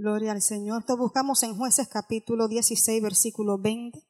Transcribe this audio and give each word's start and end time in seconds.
Gloria 0.00 0.32
al 0.32 0.40
Señor. 0.40 0.84
Te 0.84 0.94
buscamos 0.94 1.42
en 1.42 1.54
jueces 1.54 1.86
capítulo 1.86 2.48
16, 2.48 3.02
versículo 3.02 3.58
20 3.58 4.02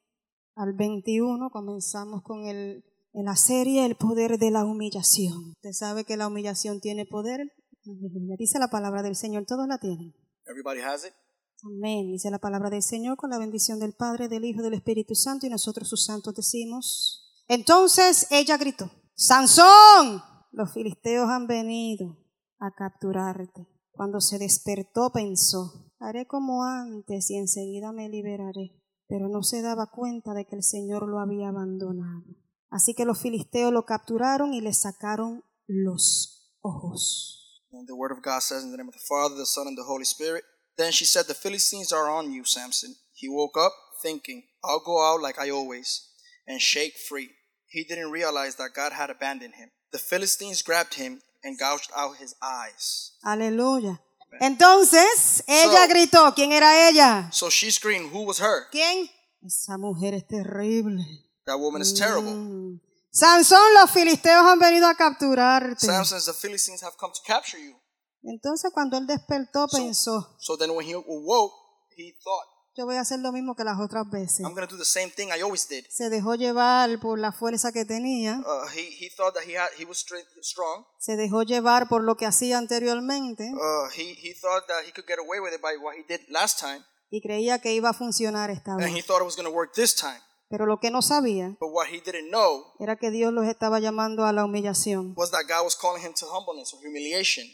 al 0.55 0.73
21. 0.73 1.49
Comenzamos 1.49 2.21
con 2.23 2.45
el, 2.45 2.85
en 3.11 3.25
la 3.25 3.35
serie 3.35 3.85
El 3.85 3.95
poder 3.95 4.39
de 4.39 4.51
la 4.51 4.63
humillación. 4.63 5.49
Usted 5.49 5.73
sabe 5.73 6.05
que 6.05 6.15
la 6.15 6.27
humillación 6.27 6.79
tiene 6.79 7.05
poder. 7.05 7.41
Dice 7.83 8.57
la 8.57 8.69
palabra 8.69 9.03
del 9.03 9.17
Señor, 9.17 9.43
todos 9.45 9.67
la 9.67 9.79
tienen. 9.79 10.15
Everybody 10.45 10.79
has 10.79 11.03
it? 11.03 11.13
Amén. 11.61 12.09
Dice 12.09 12.31
la 12.31 12.39
palabra 12.39 12.69
del 12.69 12.83
Señor 12.83 13.17
con 13.17 13.29
la 13.29 13.37
bendición 13.37 13.77
del 13.77 13.93
Padre, 13.93 14.29
del 14.29 14.45
Hijo 14.45 14.61
del 14.61 14.75
Espíritu 14.75 15.13
Santo 15.13 15.45
y 15.45 15.49
nosotros 15.49 15.89
sus 15.89 16.05
santos 16.05 16.33
decimos. 16.33 17.43
Entonces 17.49 18.27
ella 18.31 18.55
gritó, 18.55 18.89
Sansón, 19.13 20.23
los 20.53 20.71
filisteos 20.73 21.27
han 21.27 21.47
venido 21.47 22.17
a 22.59 22.71
capturarte. 22.71 23.67
Cuando 24.01 24.19
se 24.19 24.39
despertó 24.39 25.11
pensó, 25.13 25.93
haré 25.99 26.25
como 26.25 26.63
antes 26.63 27.29
y 27.29 27.37
enseguida 27.37 27.91
me 27.91 28.09
liberaré. 28.09 28.71
Pero 29.07 29.29
no 29.29 29.43
se 29.43 29.61
daba 29.61 29.91
cuenta 29.91 30.33
de 30.33 30.47
que 30.47 30.55
el 30.55 30.63
Señor 30.63 31.07
lo 31.07 31.19
había 31.19 31.49
abandonado. 31.49 32.25
Así 32.71 32.95
que 32.95 33.05
los 33.05 33.21
filisteos 33.21 33.71
lo 33.71 33.85
capturaron 33.85 34.55
y 34.55 34.61
le 34.61 34.73
sacaron 34.73 35.43
los 35.67 36.57
ojos. 36.61 37.61
And 37.73 37.87
the 37.87 37.93
word 37.93 38.11
of 38.11 38.23
God 38.23 38.41
says 38.41 38.63
in 38.63 38.71
the 38.71 38.77
name 38.77 38.89
of 38.89 38.95
the 38.95 39.05
Father, 39.07 39.35
the 39.35 39.45
Son, 39.45 39.67
and 39.67 39.77
the 39.77 39.83
Holy 39.83 40.05
Spirit. 40.05 40.45
Then 40.77 40.91
she 40.91 41.05
said, 41.05 41.27
The 41.27 41.35
Philistines 41.35 41.93
are 41.93 42.09
on 42.09 42.33
you, 42.33 42.43
Samson. 42.43 42.95
He 43.13 43.29
woke 43.29 43.55
up 43.55 43.73
thinking, 44.01 44.45
I'll 44.63 44.81
go 44.83 44.99
out 44.99 45.21
like 45.21 45.37
I 45.37 45.51
always 45.51 46.09
and 46.47 46.59
shake 46.59 46.93
free. 47.07 47.29
He 47.67 47.83
didn't 47.83 48.09
realize 48.09 48.55
that 48.55 48.73
God 48.73 48.93
had 48.93 49.11
abandoned 49.11 49.53
him. 49.59 49.69
The 49.91 49.99
Philistines 49.99 50.63
grabbed 50.63 50.95
him 50.95 51.21
and 51.43 51.57
gouged 51.57 51.89
out 51.95 52.15
his 52.17 52.35
eyes. 52.41 53.13
Aleluya. 53.23 54.01
Entonces 54.39 55.43
ella 55.47 55.83
So- 55.83 55.89
gritó, 55.89 56.33
¿quién 56.35 56.51
era 56.51 56.89
ella? 56.89 57.29
So 57.31 57.49
she 57.49 57.71
screamed, 57.71 58.11
Who 58.13 58.23
was 58.25 58.39
her? 58.39 58.67
¿Quién? 58.71 59.09
Esa 59.45 59.77
mujer 59.77 60.13
es 60.13 60.27
terrible. 60.27 61.03
That 61.45 61.57
woman 61.59 61.81
is 61.81 61.93
terrible. 61.93 62.31
Mm. 62.31 62.79
Sansón, 63.11 63.73
los 63.73 63.91
filisteos 63.91 64.45
han 64.45 64.59
venido 64.59 64.87
a 64.87 64.95
capturarte. 64.95 65.85
Samson, 65.85 66.19
the 66.25 66.33
Philistines 66.33 66.81
have 66.83 66.95
come 66.97 67.11
to 67.13 67.21
capture 67.25 67.57
you. 67.59 67.75
Entonces 68.23 68.71
cuando 68.71 68.97
él 68.97 69.07
despertó 69.07 69.67
So- 69.67 69.77
pensó, 69.77 70.35
So 70.39 70.55
then 70.57 70.71
when 70.75 70.85
he 70.87 70.93
awoke, 70.93 71.53
he 71.97 72.13
thought, 72.23 72.45
yo 72.75 72.85
voy 72.85 72.95
a 72.95 73.01
hacer 73.01 73.19
lo 73.19 73.31
mismo 73.31 73.55
que 73.55 73.63
las 73.63 73.79
otras 73.79 74.09
veces. 74.09 74.39
I'm 74.45 74.53
going 74.53 74.67
to 74.67 74.73
do 74.73 74.77
the 74.77 74.85
same 74.85 75.09
thing 75.11 75.27
I 75.29 75.41
always 75.41 75.67
did. 75.67 75.85
Se 75.89 76.09
dejó 76.09 76.35
llevar 76.35 76.99
por 76.99 77.19
la 77.19 77.31
fuerza 77.31 77.71
que 77.71 77.83
tenía, 77.85 78.39
Uh, 78.45 78.67
he, 78.75 78.81
he 79.05 79.09
thought 79.09 79.33
that 79.33 79.43
he, 79.47 79.57
had, 79.57 79.69
he 79.77 79.85
was 79.85 80.05
strong. 80.41 80.85
se 80.99 81.15
dejó 81.17 81.43
llevar 81.43 81.87
por 81.89 82.03
lo 82.03 82.15
que 82.15 82.25
hacía 82.25 82.57
anteriormente 82.57 83.51
Uh, 83.53 83.89
he, 83.95 84.13
he 84.21 84.33
thought 84.33 84.65
that 84.67 84.83
he 84.87 84.91
could 84.91 85.05
get 85.07 85.19
away 85.19 85.39
with 85.39 85.53
it 85.53 85.61
by 85.61 85.75
what 85.77 85.95
he 85.97 86.03
did 86.07 86.21
last 86.29 86.59
time. 86.59 86.83
y 87.09 87.21
creía 87.21 87.59
que 87.59 87.73
iba 87.73 87.89
a 87.89 87.93
funcionar 87.93 88.49
esta 88.49 88.71
And 88.73 88.83
he 88.87 88.93
vez. 88.95 89.05
thought 89.05 89.19
it 89.21 89.25
was 89.25 89.35
going 89.35 89.47
to 89.49 89.53
work 89.55 89.73
this 89.73 89.93
time. 89.95 90.21
Pero 90.49 90.65
lo 90.65 90.79
que 90.79 90.91
no 90.91 91.01
sabía 91.01 91.55
But 91.59 91.69
what 91.71 91.87
he 91.89 91.99
didn't 92.01 92.29
know 92.29 92.63
era 92.79 92.95
que 92.97 93.09
Dios 93.11 93.33
los 93.33 93.45
estaba 93.47 93.79
llamando 93.79 94.25
a 94.25 94.31
la 94.33 94.43
humillación. 94.45 95.13
was 95.17 95.31
that 95.31 95.43
God 95.47 95.63
was 95.65 95.75
calling 95.75 96.03
him 96.05 96.13
to 96.13 96.25
humbleness 96.25 96.73
or 96.73 96.79
humiliation. 96.81 97.45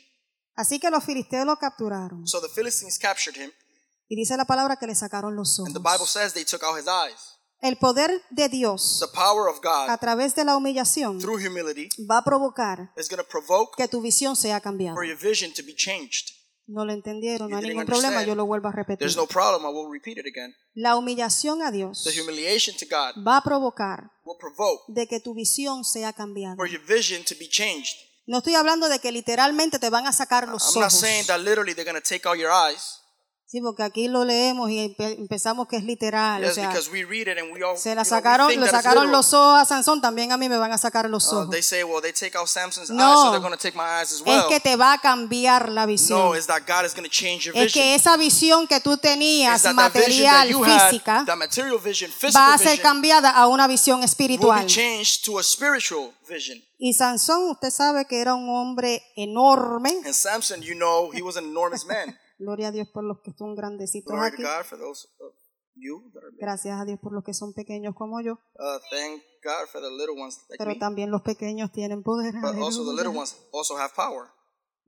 Así 0.55 0.79
que 0.79 0.89
los 0.89 1.03
filisteos 1.03 1.45
lo 1.45 1.57
capturaron. 1.57 2.27
So 2.27 2.39
the 2.41 2.49
Philistines 2.49 2.97
captured 2.99 3.35
him, 3.37 3.51
Y 4.09 4.15
dice 4.15 4.37
la 4.37 4.45
palabra 4.45 4.77
que 4.77 4.87
le 4.87 4.95
sacaron 4.95 5.35
los 5.35 5.59
and 5.59 5.73
the 5.73 5.79
Bible 5.79 5.95
ojos. 5.95 6.11
says 6.11 6.33
they 6.33 6.45
took 6.45 6.63
out 6.63 6.77
his 6.77 6.87
eyes. 6.87 7.37
El 7.59 7.77
poder 7.77 8.21
de 8.29 8.49
Dios 8.49 8.99
The 8.99 9.11
power 9.13 9.49
of 9.49 9.57
a 9.65 9.89
God 9.89 9.99
través 9.99 10.35
de 10.35 10.45
la 10.45 10.55
humillación 10.55 11.19
through 11.19 11.43
humility 11.43 11.89
va 12.09 12.19
a 12.19 12.23
provocar 12.23 12.91
is 12.95 13.09
provoke 13.29 13.75
que 13.77 13.87
tu 13.87 13.99
visión 14.01 14.35
sea 14.35 14.61
cambiada. 14.61 14.95
for 14.95 15.05
your 15.05 15.17
vision 15.17 15.51
to 15.53 15.63
be 15.63 15.73
changed. 15.75 16.29
No 16.67 16.83
lo 16.83 16.91
entendieron, 16.91 17.49
no 17.49 17.57
hay 17.57 17.63
ningún 17.63 17.85
problema, 17.85 18.23
yo 18.23 18.35
lo 18.35 18.45
vuelvo 18.45 18.67
a 18.67 18.73
repetir. 18.73 18.99
There's 18.99 19.15
no 19.15 19.25
problem. 19.25 19.63
I 19.63 19.73
will 19.73 19.89
repeat 19.89 20.17
it 20.17 20.25
again. 20.27 20.53
La 20.73 20.97
humillación 20.97 21.61
a 21.61 21.71
Dios 21.71 22.03
The 22.03 22.11
humiliation 22.19 22.75
to 22.77 22.85
God 22.85 23.23
va 23.25 23.37
a 23.37 23.41
provocar 23.41 24.11
will 24.25 24.37
provoke 24.37 24.83
de 24.89 25.07
que 25.07 25.19
tu 25.21 25.33
visión 25.33 25.85
sea 25.85 26.11
cambiada. 26.13 26.55
for 26.57 26.67
your 26.67 26.81
vision 26.85 27.23
to 27.23 27.35
be 27.39 27.47
changed. 27.49 27.95
No 28.27 28.39
estoy 28.39 28.55
hablando 28.55 28.89
de 28.89 28.99
que 28.99 29.11
literalmente 29.13 29.79
te 29.79 29.89
van 29.89 30.05
a 30.05 30.11
sacar 30.11 30.49
los 30.49 30.75
I'm 30.75 30.81
not 30.81 30.91
ojos. 30.91 30.99
saying 30.99 31.25
that 31.27 31.39
literally 31.39 31.73
they're 31.73 31.89
going 31.89 31.99
to 32.01 32.07
take 32.07 32.27
out 32.27 32.37
your 32.37 32.51
eyes. 32.51 32.99
Sí, 33.49 33.61
porque 33.61 33.81
aquí 33.83 34.09
lo 34.09 34.25
leemos 34.25 34.69
y 34.69 34.79
empe- 34.79 35.15
empezamos 35.17 35.69
que 35.69 35.77
es 35.77 35.83
literal. 35.85 36.43
o 36.43 36.47
Yes, 36.47 36.55
sea, 36.55 36.67
because 36.67 36.91
we 36.91 37.05
read 37.05 37.27
it 37.31 37.37
and 37.39 37.53
we 37.53 37.63
all 37.63 37.77
se 37.77 37.91
you 37.91 37.95
la 37.95 38.03
know, 38.03 38.09
sacaron, 38.09 38.49
le 38.49 38.57
that 38.57 38.65
it's 38.65 38.71
sacaron 38.73 39.09
los 39.09 39.33
ojos 39.33 39.61
a 39.61 39.63
Sansón, 39.63 40.01
también 40.01 40.33
a 40.33 40.37
mí 40.37 40.49
me 40.49 40.57
van 40.57 40.73
a 40.73 40.77
sacar 40.77 41.09
los 41.09 41.31
Uh, 41.31 41.37
ojos. 41.37 41.65
say, 41.65 41.81
well, 41.83 42.01
eyes, 42.03 42.89
No. 42.89 43.15
so 43.15 43.31
es 44.27 44.43
que 44.49 44.59
te 44.59 44.75
va 44.75 44.91
a 44.91 44.97
cambiar 44.97 45.69
la 45.69 45.83
No, 45.83 45.87
visión. 45.87 46.35
that 46.47 46.65
your 46.65 47.55
es 47.55 47.63
vision. 47.63 47.71
que 47.71 47.95
esa 47.95 48.17
visión 48.17 48.67
que 48.67 48.81
tú 48.81 48.97
tenías 48.97 49.61
that 49.61 49.73
that 49.75 49.93
that 49.93 49.93
material, 50.01 50.49
you 50.49 50.63
had, 50.65 50.89
física, 50.89 51.23
that 51.25 51.37
material 51.37 51.79
vision, 51.79 52.11
va 52.35 52.53
a 52.53 52.57
ser 52.57 52.81
cambiada 52.81 53.29
a 53.31 53.47
una 53.47 53.65
visión 53.67 54.03
espiritual. 54.03 54.67
Y 56.79 56.93
Sansón, 56.93 57.49
usted 57.51 57.69
sabe 57.71 58.05
que 58.07 58.19
era 58.19 58.35
un 58.35 58.49
hombre 58.49 59.01
enorme. 59.15 59.91
And 60.03 60.13
Samson, 60.13 60.61
you 60.61 60.75
know, 60.75 61.11
he 61.13 61.21
was 61.21 61.37
an 61.37 61.45
enormous 61.45 61.85
man. 61.85 62.19
Gloria 62.39 62.67
a 62.67 62.71
Dios 62.71 62.87
por 62.93 63.03
los 63.03 63.19
que 63.23 63.31
son 63.33 63.55
grandecitos 63.55 64.11
Glory 64.13 64.27
aquí. 64.33 64.43
God 64.43 64.63
for 64.65 64.77
those 64.79 65.07
of 65.19 65.33
you 65.75 66.11
that 66.13 66.23
are. 66.23 66.31
Gracias 66.39 66.79
a 66.79 66.85
Dios 66.85 66.99
por 67.01 67.13
los 67.13 67.23
que 67.23 67.33
son 67.33 67.53
pequeños 67.53 67.95
como 67.95 68.21
yo. 68.21 68.33
Uh, 68.33 68.79
thank 68.91 69.21
God 69.43 69.67
for 69.71 69.81
the 69.81 69.89
little 69.89 70.19
ones 70.21 70.37
like 70.49 70.57
Pero 70.57 70.71
me. 70.71 70.79
también 70.79 71.09
los 71.11 71.21
pequeños 71.21 71.71
tienen 71.71 72.03
poder. 72.03 72.33
But 72.41 72.55
also 72.55 72.83
the 72.83 72.91
Aleluya. 72.91 72.95
little 73.03 73.17
ones 73.19 73.35
also 73.51 73.75
have 73.77 73.93
power. 73.95 74.27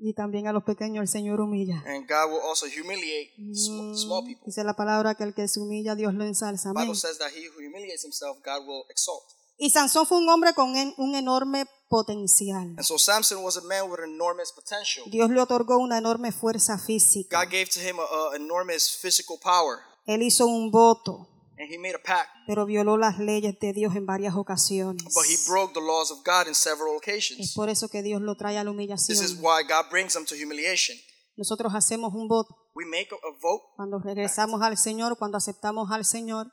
Y 0.02 0.14
también 0.14 0.48
a 0.48 0.54
los 0.54 0.64
pequeños 0.64 1.02
el 1.02 1.08
Señor 1.10 1.42
humilla. 1.42 1.84
And 1.86 2.08
God 2.08 2.32
will 2.32 2.42
also 2.42 2.68
humiliate 2.68 3.34
sm- 3.52 3.94
small 3.96 4.24
people. 4.26 4.44
Dice 4.46 4.64
la 4.64 4.74
palabra 4.76 5.16
que 5.16 5.24
el 5.26 5.34
que 5.34 5.48
se 5.48 5.60
humilla, 5.60 5.96
Dios 5.96 6.14
lo 6.14 6.24
ensalza. 6.24 6.70
Amén. 6.70 6.84
Bible 6.86 6.96
says 6.96 7.18
that 7.18 7.32
he 7.36 7.48
who 7.50 7.60
humiliates 7.60 8.04
himself, 8.04 8.38
God 8.46 8.66
will 8.66 8.86
exalt. 8.90 9.24
Y 9.62 9.72
Sansón 9.72 10.08
fue 10.08 10.18
un 10.18 10.30
hombre 10.30 10.54
con 10.54 10.70
un 10.98 11.16
enorme 11.16 11.66
potencial. 11.90 12.76
And 12.78 12.84
so 12.84 12.98
Samson 12.98 13.44
was 13.44 13.58
a 13.58 13.62
man 13.62 13.90
with 13.92 14.00
enormous 14.00 14.52
potential. 14.54 15.04
Dios 15.12 15.30
le 15.30 15.42
otorgó 15.42 15.78
una 15.80 15.98
enorme 15.98 16.32
fuerza 16.32 16.78
física. 16.78 17.38
God 17.44 17.52
gave 17.52 17.66
to 17.68 17.80
him 17.82 17.98
a, 18.00 18.04
a 18.32 18.36
enormous 18.38 18.98
physical 19.02 19.38
power, 19.42 19.80
Él 20.06 20.22
hizo 20.22 20.46
un 20.48 20.72
voto, 20.72 21.28
and 21.60 21.70
he 21.72 21.78
made 21.78 21.94
a 21.96 22.02
pact. 22.02 22.30
pero 22.48 22.66
violó 22.66 22.96
las 22.98 23.20
leyes 23.20 23.60
de 23.60 23.74
Dios 23.74 23.96
en 23.96 24.06
varias 24.06 24.34
ocasiones. 24.36 25.04
But 25.14 25.26
he 25.26 25.36
broke 25.48 25.74
the 25.74 25.82
laws 25.82 26.10
of 26.12 26.20
God 26.24 26.48
in 26.48 26.56
several 26.56 26.96
Es 26.96 26.98
occasions. 27.02 27.54
por 27.54 27.70
eso 27.70 27.90
que 27.90 28.02
Dios 28.02 28.22
lo 28.22 28.36
trae 28.36 28.58
a 28.58 28.64
la 28.64 28.72
This 28.72 29.10
is 29.10 29.34
humillación. 29.34 29.38
why 29.42 29.64
God 29.64 29.90
brings 29.92 30.16
him 30.16 30.26
to 30.26 30.36
humiliation. 30.36 30.98
Nosotros 31.36 31.74
hacemos 31.74 32.14
un 32.14 32.28
voto 32.28 32.56
We 32.76 32.86
make 32.86 33.10
a, 33.12 33.16
a 33.16 33.32
vote. 33.42 33.64
cuando 33.76 34.00
regresamos 34.00 34.62
al 34.62 34.78
Señor, 34.78 35.18
cuando 35.18 35.38
aceptamos 35.38 35.92
al 35.92 36.06
Señor, 36.06 36.48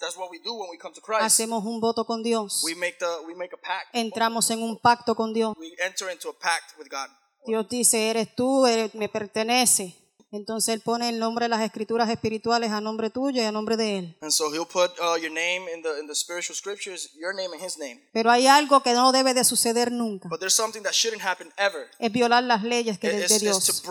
That's 0.00 0.16
what 0.16 0.30
we 0.30 0.38
do 0.40 0.54
when 0.54 0.70
we 0.70 0.78
come 0.78 0.94
to 0.94 1.00
Christ. 1.00 1.22
hacemos 1.22 1.64
un 1.64 1.80
voto 1.80 2.04
con 2.04 2.22
Dios. 2.22 2.62
We 2.64 2.74
make 2.74 2.98
the 2.98 3.26
we 3.26 3.34
make 3.34 3.54
a 3.54 3.60
pact. 3.60 3.86
Entramos 3.94 4.50
en 4.50 4.62
un 4.62 4.78
pacto 4.78 5.14
con 5.14 5.32
Dios. 5.32 5.54
We 5.58 5.72
enter 5.84 6.10
into 6.10 6.28
a 6.28 6.38
pact 6.38 6.78
with 6.78 6.88
God. 6.90 7.08
Dios 7.46 7.68
dice, 7.68 8.10
eres 8.10 8.34
tú, 8.34 8.66
eres- 8.66 8.94
me 8.94 9.08
pertenece. 9.08 9.96
Entonces 10.30 10.74
Él 10.74 10.82
pone 10.82 11.08
el 11.08 11.18
nombre 11.18 11.46
de 11.46 11.48
las 11.48 11.62
escrituras 11.62 12.10
espirituales 12.10 12.70
a 12.70 12.82
nombre 12.82 13.08
tuyo 13.08 13.40
y 13.40 13.44
a 13.46 13.52
nombre 13.52 13.78
de 13.78 13.98
Él. 13.98 14.18
And 14.20 14.30
so 14.30 14.52
he'll 14.52 14.66
put 14.66 14.90
uh, 15.00 15.16
your 15.16 15.30
name 15.30 15.66
in 15.72 15.82
the 15.82 15.98
in 16.00 16.06
the 16.06 16.14
spiritual 16.14 16.54
scriptures, 16.54 17.10
your 17.14 17.34
name 17.34 17.50
and 17.54 17.64
his 17.64 17.78
name. 17.78 18.02
Pero 18.12 18.30
hay 18.30 18.46
algo 18.46 18.82
que 18.82 18.92
no 18.92 19.10
debe 19.12 19.32
de 19.32 19.44
suceder 19.44 19.90
nunca. 19.90 20.28
But 20.28 20.40
there's 20.40 20.54
something 20.54 20.82
that 20.82 20.92
shouldn't 20.92 21.24
happen 21.24 21.50
ever. 21.56 21.88
Es 21.98 22.12
violar 22.12 22.42
las 22.44 22.62
leyes 22.62 22.98
que 22.98 23.08
de, 23.08 23.20
It's, 23.20 23.28
de 23.28 23.34
it's 23.36 23.42
Dios. 23.42 23.82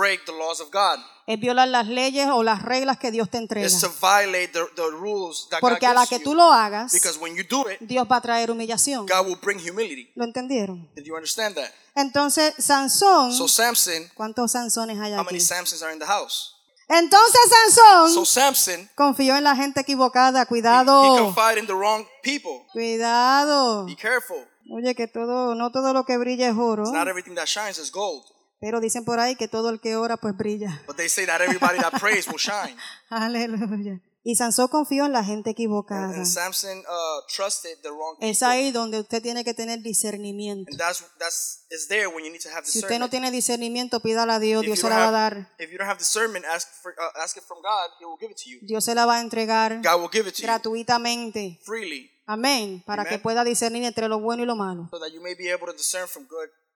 Es 1.27 1.37
violar 1.39 1.67
las 1.67 1.87
leyes 1.87 2.27
o 2.31 2.41
las 2.41 2.61
reglas 2.61 2.97
que 2.97 3.11
Dios 3.11 3.29
te 3.29 3.37
entrega. 3.37 3.67
It's 3.67 3.81
to 3.81 3.89
violate 4.01 4.47
the, 4.53 4.61
the 4.75 4.89
rules 4.91 5.47
that 5.49 5.59
Porque 5.59 5.85
a 5.85 5.89
God 5.89 5.95
la 5.95 6.05
gives 6.05 6.19
que 6.19 6.23
tú 6.23 6.33
lo 6.33 6.53
hagas, 6.53 6.93
Because 6.93 7.19
when 7.19 7.35
you 7.35 7.43
do 7.43 7.69
it, 7.69 7.79
Dios 7.81 8.07
va 8.09 8.15
a 8.15 8.21
traer 8.21 8.49
humillación. 8.49 9.05
God 9.05 9.25
will 9.27 9.37
bring 9.41 9.59
humility. 9.59 10.09
¿Lo 10.15 10.23
entendieron? 10.23 10.89
Did 10.95 11.03
you 11.03 11.15
understand 11.15 11.55
that? 11.55 11.69
Entonces, 11.95 12.53
Sansón, 12.57 13.33
So 13.33 13.47
Samson, 13.49 14.09
¿cuántos 14.15 14.53
Sansones 14.53 14.97
hay 14.99 15.11
how 15.13 15.19
aquí? 15.19 15.25
many 15.33 15.39
Samsons 15.41 15.83
are 15.83 15.91
in 15.91 15.99
the 15.99 16.05
house? 16.05 16.53
Entonces 16.89 17.41
Sansón 17.49 18.13
So 18.13 18.23
Samson, 18.23 18.89
confió 18.95 19.35
en 19.35 19.43
la 19.43 19.57
gente 19.57 19.81
equivocada. 19.81 20.39
he, 20.39 20.43
he 20.43 20.47
Cuidado, 20.47 21.17
confided 21.17 21.57
in 21.59 21.67
the 21.67 21.73
wrong 21.73 22.05
people. 22.23 22.65
cuidado. 22.71 23.83
Be 23.85 23.97
careful. 23.97 24.37
Oye, 24.71 24.95
que 24.95 25.07
todo, 25.07 25.55
no 25.55 25.71
todo 25.71 25.91
lo 25.93 26.05
que 26.05 26.15
brilla 26.17 26.47
es 26.47 26.55
oro. 26.57 26.83
It's 26.83 26.91
not 26.93 27.07
everything 27.09 27.35
that 27.35 27.47
shines 27.47 27.77
is 27.77 27.91
gold. 27.91 28.23
Pero 28.59 28.79
dicen 28.79 29.05
por 29.05 29.19
ahí 29.19 29.35
que 29.35 29.47
todo 29.47 29.69
el 29.69 29.79
que 29.79 29.95
ora 29.95 30.17
pues 30.17 30.35
brilla. 30.35 30.81
But 30.87 30.95
they 30.97 31.09
say 31.09 31.25
that 31.25 31.41
everybody 31.41 31.77
that 31.79 31.99
prays 31.99 32.27
will 32.27 32.39
shine. 32.39 32.75
Aleluya. 33.09 34.01
Y 34.23 34.35
Sansón 34.35 34.67
confió 34.67 35.05
en 35.05 35.13
la 35.13 35.23
gente 35.23 35.51
And, 35.51 35.55
equivocada. 35.55 36.13
and 36.13 36.25
Samson 36.25 36.79
uh, 36.79 37.21
trusted 37.33 37.77
the 37.81 37.89
wrong 37.89 38.17
Es 38.19 38.43
ahí 38.43 38.71
donde 38.73 38.99
usted 38.99 39.21
tiene 39.21 39.45
que 39.45 39.53
tener 39.53 39.81
discernimiento. 39.81 40.69
And 40.69 40.77
that's 40.77 41.01
that's 41.17 41.65
is 41.71 41.87
there 41.87 42.07
when 42.07 42.25
you 42.25 42.31
need 42.31 42.41
to 42.41 42.49
have 42.49 42.65
Si 42.65 42.79
usted 42.79 42.99
no 42.99 43.05
discernment. 43.07 43.11
tiene 43.11 43.31
discernimiento, 43.31 44.01
pídala 44.01 44.35
a 44.35 44.39
Dios, 44.39 44.63
If 44.63 44.65
Dios 44.65 44.79
you 44.79 44.81
se 44.81 44.89
don't 44.89 44.99
la 44.99 45.11
va 45.11 45.17
a 45.17 45.27
have- 45.27 45.35
dar. 45.35 45.71
You 45.71 45.77
uh, 45.79 47.23
ask 47.23 47.37
it 47.37 47.43
from 47.47 47.59
God. 47.61 47.89
He 47.99 48.05
will 48.05 48.17
give 48.19 48.31
it 48.31 48.37
to 48.43 48.49
you. 48.49 48.59
Dios 48.63 48.83
se 48.83 48.95
la 48.95 49.05
va 49.05 49.17
a 49.17 49.21
entregar 49.21 49.81
God 49.81 50.01
will 50.01 50.09
give 50.11 50.27
it 50.27 50.35
to 50.35 50.41
you 50.41 50.47
gratuitamente. 50.47 51.59
freely, 51.63 52.09
Amén. 52.25 52.83
Para 52.85 53.03
Amen. 53.03 53.13
que 53.13 53.19
pueda 53.19 53.45
discernir 53.45 53.83
entre 53.85 54.09
lo 54.09 54.19
bueno 54.19 54.43
y 54.43 54.45
lo 54.45 54.55
malo. 54.57 54.89
so 54.91 54.99
that 54.99 55.11
you 55.13 55.21
may 55.21 55.35
be 55.35 55.49
able 55.49 55.67
to 55.67 55.73
discern 55.73 56.07
from 56.07 56.25
good 56.27 56.49
and. 56.49 56.66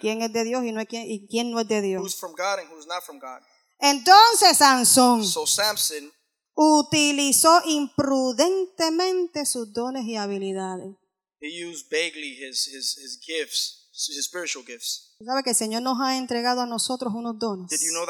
Quién 0.00 0.22
es 0.22 0.32
de 0.32 0.44
Dios 0.44 0.64
y, 0.64 0.72
no 0.72 0.80
es 0.80 0.88
quién, 0.88 1.10
y 1.10 1.26
quién 1.26 1.50
no 1.50 1.60
es 1.60 1.68
de 1.68 1.82
Dios. 1.82 2.02
Who's 2.02 2.16
from 2.16 2.32
God 2.32 2.60
and 2.60 2.70
who's 2.72 2.86
not 2.86 3.02
from 3.02 3.18
God. 3.18 3.40
Entonces 3.78 4.56
Sansón 4.58 5.24
So 5.24 5.46
Samson 5.46 6.12
utilizó 6.54 7.62
imprudentemente 7.66 9.44
sus 9.46 9.72
dones 9.72 10.04
y 10.04 10.16
habilidades. 10.16 10.96
he 11.44 11.50
used 11.50 11.90
vaguely 11.90 12.34
his 12.34 12.66
his 12.66 12.96
his 12.96 13.18
gifts, 13.20 13.88
his 13.92 14.24
spiritual 14.24 14.64
gifts. 14.64 15.14
¿Sabe 15.24 15.42
que 15.42 15.50
el 15.50 15.56
Señor 15.56 15.82
nos 15.82 16.00
ha 16.00 16.16
entregado 16.16 16.62
a 16.62 16.66
nosotros 16.66 17.12
unos 17.14 17.38
dones? 17.38 17.70
You 17.70 17.92
know 17.92 18.06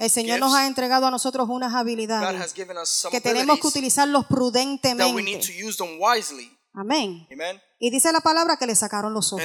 El 0.00 0.10
Señor 0.10 0.38
nos 0.38 0.54
ha 0.54 0.66
entregado 0.66 1.06
a 1.06 1.10
nosotros 1.10 1.48
unas 1.48 1.74
habilidades 1.74 2.52
que 3.10 3.20
tenemos 3.20 3.58
que 3.60 3.66
utilizarlos 3.66 4.26
prudentemente. 4.26 5.40
Amén. 6.74 7.26
Y 7.78 7.90
dice 7.90 8.12
la 8.12 8.20
palabra 8.20 8.56
que 8.56 8.66
le 8.66 8.74
sacaron 8.74 9.12
los 9.12 9.32
ojos. 9.32 9.44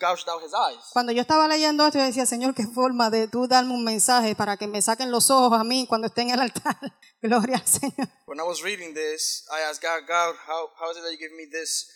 Gouged 0.00 0.28
out 0.28 0.42
his 0.42 0.52
eyes. 0.54 0.78
Cuando 0.92 1.12
yo 1.12 1.22
estaba 1.22 1.46
leyendo 1.48 1.86
esto, 1.86 1.98
yo 1.98 2.04
decía, 2.04 2.26
Señor, 2.26 2.54
qué 2.54 2.66
forma 2.66 3.10
de 3.10 3.28
tú 3.28 3.46
darme 3.46 3.72
un 3.74 3.84
mensaje 3.84 4.34
para 4.34 4.56
que 4.56 4.66
me 4.66 4.80
saquen 4.82 5.10
los 5.10 5.30
ojos 5.30 5.58
a 5.58 5.64
mí 5.64 5.86
cuando 5.86 6.06
esté 6.06 6.22
en 6.22 6.30
el 6.30 6.40
altar. 6.40 6.76
Gloria 7.22 7.56
al 7.56 7.66
Señor. 7.66 8.08
When 8.26 8.38
I 8.38 8.44
was 8.44 8.62
reading 8.62 8.94
this, 8.94 9.46
I 9.50 9.60
asked 9.70 9.82
God, 9.82 10.06
God, 10.06 10.34
how, 10.46 10.70
how 10.78 10.90
is 10.90 10.96
it 10.96 11.02
that 11.02 11.12
you 11.12 11.18
give 11.18 11.32
me 11.36 11.46
this 11.50 11.86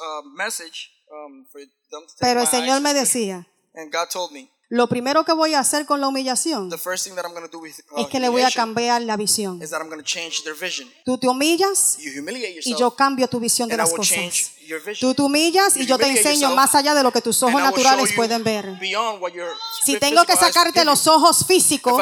uh, 0.00 0.22
message 0.36 0.90
um, 1.12 1.46
for 1.50 1.60
them 1.60 2.02
to 2.06 2.14
take 2.14 2.20
Pero 2.20 2.40
el 2.40 2.46
Señor 2.46 2.76
eyes? 2.76 2.82
me 2.82 2.94
decía, 2.94 3.46
And 3.74 3.90
God 3.92 4.08
told 4.10 4.32
me, 4.32 4.50
lo 4.70 4.88
primero 4.88 5.24
que 5.24 5.32
voy 5.32 5.54
a 5.54 5.60
hacer 5.60 5.84
con 5.86 6.00
la 6.00 6.08
humillación 6.08 6.70
the 6.70 6.78
first 6.78 7.04
thing 7.04 7.14
that 7.14 7.24
I'm 7.24 7.32
going 7.34 7.46
to 7.46 7.50
do 7.52 7.60
with 7.60 7.74
uh, 7.90 8.00
es 8.00 8.06
que 8.08 8.18
le 8.18 8.28
voy 8.28 8.42
a 8.42 8.50
cambiar 8.50 9.02
la 9.02 9.16
visión. 9.16 9.62
is 9.62 9.70
that 9.70 9.80
I'm 9.80 9.88
going 9.88 10.00
to 10.00 10.04
change 10.04 10.42
their 10.42 10.54
vision. 10.54 10.88
Tú 11.04 11.18
te 11.18 11.28
humillas 11.28 11.96
You 11.98 12.20
humiliate 12.20 12.60
y 12.64 12.74
yo 12.74 12.94
cambio 12.96 13.28
tu 13.28 13.38
visión 13.40 13.68
de 13.68 13.74
and 13.74 13.80
I 13.80 13.84
las 13.84 13.90
will 13.90 13.98
cosas. 13.98 14.14
change 14.16 14.50
your 14.66 14.80
vision. 14.82 15.10
Tú 15.10 15.14
te 15.14 15.22
humillas 15.22 15.76
y 15.76 15.86
yo 15.86 15.98
te 15.98 16.06
enseño 16.08 16.48
yourself, 16.48 16.56
más 16.56 16.74
allá 16.74 16.94
de 16.94 17.02
lo 17.02 17.12
que 17.12 17.20
tus 17.20 17.42
ojos 17.42 17.60
naturales 17.60 18.12
pueden 18.16 18.42
ver. 18.42 18.78
Beyond 18.80 19.20
what 19.22 19.32
your 19.32 19.50
Si 19.84 19.98
tengo 19.98 20.24
que 20.24 20.34
sacarte 20.36 20.84
los 20.84 21.06
ojos 21.06 21.44
físicos 21.46 22.00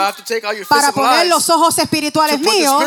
para 0.69 0.93
poner 0.93 1.21
eyes 1.27 1.29
los 1.29 1.51
ojos 1.51 1.77
espirituales 1.79 2.39
míos, 2.41 2.83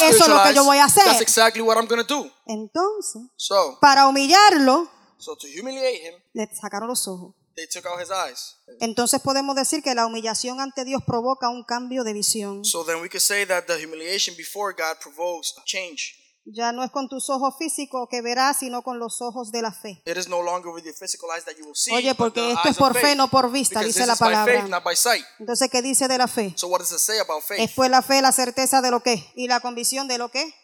eso 0.00 0.06
es 0.06 0.28
lo 0.28 0.42
que 0.42 0.54
yo 0.54 0.64
voy 0.64 0.78
a 0.78 0.86
That's 0.86 0.98
hacer. 0.98 1.22
exactly 1.22 1.60
what 1.62 1.76
I'm 1.76 1.86
going 1.86 2.02
to 2.04 2.14
do. 2.14 2.30
Entonces, 2.46 3.22
So, 3.36 3.78
para 3.80 4.06
humillarlo, 4.06 4.88
so 5.18 5.36
to 5.36 5.46
humiliate 5.46 6.08
him, 6.08 6.14
le 6.32 6.48
sacaron 6.54 6.88
los 6.88 7.06
ojos. 7.06 7.34
They 7.58 7.66
took 7.66 7.84
out 7.86 8.00
his 8.00 8.10
eyes. 8.10 8.56
Entonces 8.80 9.20
podemos 9.20 9.56
decir 9.56 9.82
que 9.82 9.94
la 9.94 10.06
humillación 10.06 10.60
ante 10.60 10.84
Dios 10.84 11.02
provoca 11.04 11.48
un 11.48 11.64
cambio 11.64 12.04
de 12.04 12.12
visión. 12.12 12.64
So 12.64 12.84
then 12.84 13.00
we 13.00 13.08
could 13.08 13.22
say 13.22 13.44
that 13.46 13.64
the 13.66 13.76
humiliation 13.78 14.36
before 14.36 14.72
God 14.72 14.98
provokes 15.02 15.54
a 15.58 15.64
change. 15.64 16.14
Ya 16.50 16.72
no 16.72 16.82
es 16.82 16.90
con 16.90 17.10
tus 17.10 17.28
ojos 17.28 17.56
físicos 17.58 18.08
que 18.10 18.22
verás, 18.22 18.60
sino 18.60 18.82
con 18.82 18.98
los 18.98 19.20
ojos 19.20 19.52
de 19.52 19.60
la 19.60 19.70
fe. 19.70 20.02
It 20.06 20.16
is 20.16 20.28
no 20.28 20.40
longer 20.40 20.72
with 20.72 20.82
your 20.82 20.94
physical 20.94 21.28
eyes 21.30 21.44
that 21.44 21.56
you 21.58 21.66
will 21.66 21.74
see. 21.74 21.92
Oye, 21.92 22.14
porque 22.14 22.52
esto 22.52 22.68
es 22.70 22.76
por 22.76 22.98
fe, 22.98 23.14
no 23.14 23.28
por 23.28 23.50
vista, 23.50 23.82
dice 23.82 24.06
la 24.06 24.16
palabra. 24.16 24.60
faith, 24.60 24.70
not 24.70 24.82
by 24.82 24.96
sight. 24.96 25.24
Entonces, 25.38 25.68
¿qué 25.70 25.82
dice 25.82 26.08
de 26.08 26.16
la 26.16 26.26
fe? 26.26 26.54
So 26.56 26.68
what 26.68 26.78
does 26.78 26.92
it 26.92 27.00
say 27.00 27.18
about 27.18 27.42
faith? 27.42 27.60
Es 27.60 27.72
pues 27.72 27.90
la 27.90 28.00
fe, 28.00 28.22
la 28.22 28.32
certeza 28.32 28.80
de 28.80 28.90
lo 28.90 29.02
que 29.02 29.30
y 29.34 29.48
la 29.48 29.60
convicción 29.60 30.08
de 30.08 30.16
lo 30.16 30.30
que. 30.30 30.54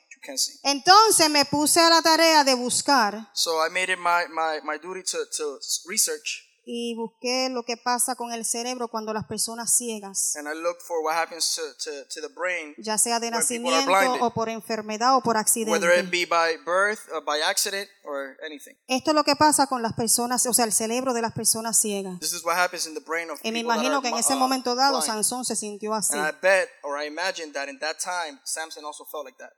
Entonces 0.63 1.29
me 1.29 1.45
puse 1.45 1.81
a 1.81 1.91
la 1.91 2.01
tarea 2.01 2.45
de 2.45 2.55
buscar 2.55 3.31
So 3.35 3.65
I 3.67 3.71
made 3.71 3.93
it 3.93 3.99
my, 3.99 4.27
my, 4.31 4.61
my 4.65 4.79
duty 4.79 5.03
to, 5.03 5.19
to 5.37 5.59
research 5.87 6.54
y 6.67 6.95
busqué 6.97 7.49
lo 7.51 7.65
que 7.65 7.77
pasa 7.77 8.15
con 8.15 8.33
el 8.33 8.45
cerebro 8.45 8.89
cuando 8.89 9.13
las 9.13 9.25
personas 9.27 9.77
ciegas, 9.77 10.35
and 10.37 10.49
I 10.49 10.55
looked 10.55 10.83
for 10.83 11.03
what 11.03 11.15
happens 11.15 11.55
to, 11.55 11.63
to, 11.85 12.05
to 12.09 12.21
the 12.21 12.33
brain, 12.35 12.75
ya 12.79 12.99
sea 12.99 13.19
de 13.21 13.31
When 13.31 13.47
people 13.47 13.69
are 13.71 13.85
nacimiento 13.85 13.87
blinded. 13.91 14.23
o 14.23 14.31
por 14.33 14.49
enfermedad 14.49 15.17
o 15.17 15.21
por 15.21 15.35
whether 15.37 15.41
accidente. 15.41 16.01
it 16.01 16.11
be 16.11 16.25
by 16.25 16.57
birth, 16.65 17.01
or 17.13 17.23
by 17.25 17.41
accident, 17.43 17.89
or 18.05 18.37
anything. 18.45 18.75
Esto 18.87 19.11
es 19.11 19.15
lo 19.15 19.25
que 19.25 19.37
pasa 19.37 19.67
con 19.67 19.83
las 19.83 19.93
personas, 19.95 20.45
o 20.47 20.55
sea, 20.55 20.65
el 20.65 20.73
cerebro 20.73 21.13
de 21.15 21.23
las 21.23 21.33
personas 21.33 21.79
ciegas. 21.81 22.19
This 22.21 22.33
is 22.33 22.45
what 22.45 22.57
happens 22.57 22.87
in 22.87 22.95
the 22.95 23.01
brain 23.01 23.31
of 23.31 23.39
Y 23.43 23.51
me 23.53 23.61
people 23.61 23.69
that 23.75 23.79
imagino 23.79 23.97
are 23.99 24.03
que 24.03 24.09
en 24.09 24.15
uh, 24.15 24.19
ese 24.19 24.35
momento 24.35 24.75
dado 24.75 24.99
blind. 24.99 25.07
Sansón 25.07 25.45
se 25.45 25.57
sintió 25.57 25.95
así. 25.95 26.15
And 26.17 26.27
I 26.27 26.33
bet, 26.41 26.69
or 26.83 26.97
I 26.99 27.07
imagine 27.07 27.53
that 27.53 27.69
in 27.69 27.79
that 27.81 27.99
time, 27.99 28.41
Samson 28.45 28.85
also 28.85 29.05
felt 29.05 29.25
like 29.25 29.39
that. 29.39 29.53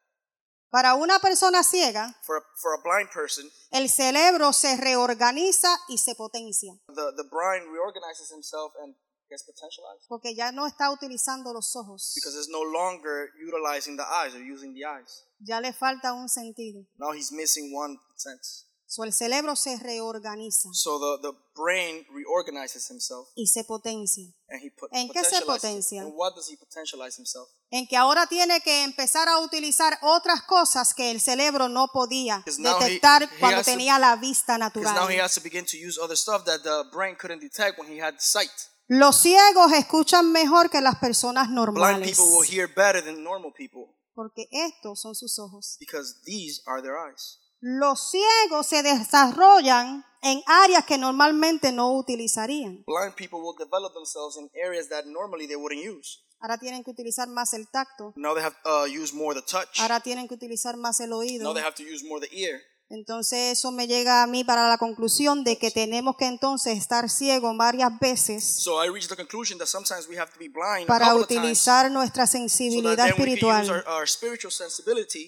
Para 0.71 0.95
una 0.95 1.19
persona 1.21 1.63
ciega, 1.63 2.15
For 2.23 2.37
a, 2.37 2.43
for 2.61 2.75
a 2.75 2.83
blind 2.83 3.11
person, 3.13 3.49
el 3.71 3.89
cerebro 3.89 4.53
se 4.53 4.77
reorganiza 4.77 5.69
y 5.89 5.99
se 5.99 6.15
potencia, 6.15 6.73
the, 6.89 7.13
the 7.17 7.29
brain 7.31 7.63
reorganizes 7.73 8.31
himself 8.33 8.73
and 8.83 8.95
gets 9.29 9.43
potentialized 9.45 10.07
porque 10.09 10.35
ya 10.35 10.53
no 10.53 10.67
está 10.67 10.91
utilizando 10.91 11.53
los 11.53 11.75
ojos, 11.77 12.13
because 12.17 12.37
it's 12.37 12.49
no 12.49 12.63
longer 12.63 13.31
utilizing 13.47 13.97
the 13.97 14.05
eyes 14.05 14.35
or 14.35 14.41
using 14.43 14.75
the 14.75 14.85
eyes. 14.85 15.25
ya 15.41 15.61
le 15.61 15.73
falta 15.73 16.13
un 16.13 16.29
sentido. 16.29 16.85
Now 16.99 17.13
he's 17.13 17.31
missing 17.33 17.73
one 17.75 17.97
sense. 18.17 18.65
So, 18.89 19.03
el 19.03 19.13
cerebro 19.13 19.57
se 19.57 19.77
reorganiza 19.79 20.69
So 20.73 21.01
the, 21.01 21.29
the 21.31 21.37
brain 21.57 22.07
reorganizes 22.13 22.89
himself 22.89 23.29
y 23.35 23.47
se 23.49 23.65
potencia. 23.65 24.33
and 24.49 24.63
he 24.63 24.71
put, 24.71 24.91
¿En 24.93 25.09
qué 25.09 25.25
se 25.25 25.43
potencia? 25.43 26.03
And 26.03 26.13
what 26.15 26.35
does 26.37 26.49
he 26.49 26.57
potentialize 26.57 27.17
himself? 27.17 27.49
En 27.71 27.87
que 27.89 27.97
ahora 27.97 28.27
tiene 28.29 28.61
que 28.61 28.85
empezar 28.85 29.29
a 29.29 29.39
utilizar 29.41 29.99
otras 30.03 30.43
cosas 30.43 30.95
que 30.95 31.11
el 31.11 31.21
cerebro 31.21 31.69
no 31.69 31.89
podía 31.93 32.45
now 32.59 32.79
he- 32.81 32.85
detectar 32.85 33.25
he 33.25 33.39
cuando 33.41 33.59
has 33.59 33.67
to- 33.67 33.73
tenía 33.73 33.99
la 33.99 34.15
vista 34.17 34.57
natural. 34.57 35.21
has 35.21 35.35
to 35.35 35.41
begin 35.41 35.65
to 35.67 35.77
use 35.77 35.99
other 36.01 36.17
stuff 36.17 36.45
that 36.45 36.63
the 36.63 36.85
brain 36.93 37.17
couldn't 37.21 37.41
detect 37.41 37.79
when 37.79 37.89
he 37.93 38.01
had 38.01 38.15
sight. 38.21 38.51
Los 38.89 39.17
ciegos 39.21 39.73
escuchan 39.73 40.31
mejor 40.31 40.71
que 40.71 40.81
las 40.81 40.97
personas 40.99 41.49
Blind 41.49 41.57
normales, 41.57 42.09
people 42.17 42.33
will 42.37 42.47
hear 42.49 42.69
better 42.69 43.03
than 43.03 43.25
normal 43.25 43.53
people 43.53 43.93
porque 44.15 44.49
estos 44.53 45.01
son 45.03 45.15
sus 45.17 45.39
ojos. 45.41 45.77
because 45.81 46.21
these 46.25 46.63
are 46.67 46.81
their 46.81 46.95
eyes. 46.97 47.41
Los 47.61 48.11
ciegos 48.11 48.67
se 48.67 48.83
desarrollan 48.83 50.05
en 50.23 50.43
áreas 50.47 50.85
que 50.85 50.99
normalmente 50.99 51.73
no 51.73 51.93
utilizarían. 51.97 52.85
Blind 52.87 53.15
people 53.17 53.39
will 53.41 53.57
develop 53.59 53.95
themselves 53.95 54.37
in 54.37 54.51
areas 54.63 54.89
that 54.89 55.05
normally 55.07 55.47
they 55.47 55.57
wouldn't 55.57 55.83
use. 55.85 56.23
Ahora 56.39 56.59
tienen 56.59 56.85
que 56.85 56.91
utilizar 56.91 57.29
más 57.29 57.55
el 57.55 57.67
tacto, 57.71 58.13
Now 58.17 58.35
they 58.35 58.43
have 58.43 58.55
to 58.63 58.83
uh, 58.83 58.87
use 58.87 59.15
more 59.15 59.35
the 59.35 59.41
touch. 59.41 59.81
ahora 59.81 60.01
tienen 60.01 60.29
que 60.29 60.35
utilizar 60.35 60.77
más 60.77 61.01
el 61.01 61.13
oído. 61.13 61.45
Now 61.45 61.55
they 61.55 61.63
have 61.63 61.75
to 61.77 61.83
use 61.83 62.07
more 62.07 62.21
the 62.21 62.35
ear. 62.37 62.61
Entonces 62.89 63.59
eso 63.59 63.73
me 63.73 63.89
llega 63.89 64.23
a 64.23 64.29
mí 64.29 64.45
para 64.45 64.69
la 64.69 64.79
conclusión 64.79 65.43
de 65.43 65.59
que 65.59 65.73
tenemos 65.73 66.17
que 66.17 66.27
entonces 66.27 66.79
estar 66.79 67.11
ciegos 67.11 67.57
varias 67.57 67.91
veces 67.99 68.45
So 68.45 68.85
I 68.85 68.89
reached 68.89 69.09
the 69.09 69.17
conclusion 69.17 69.59
that 69.59 69.67
sometimes 69.67 70.07
we 70.09 70.17
have 70.17 70.31
to 70.33 70.39
be 70.39 70.49
blind 70.49 70.87
para 70.87 71.17
utilizar 71.17 71.91
nuestra 71.91 72.27
so 72.29 72.33
sensibilidad 72.33 73.07
use 73.07 73.11
espiritual, 73.11 73.69
our, 73.69 73.85
our 73.89 74.09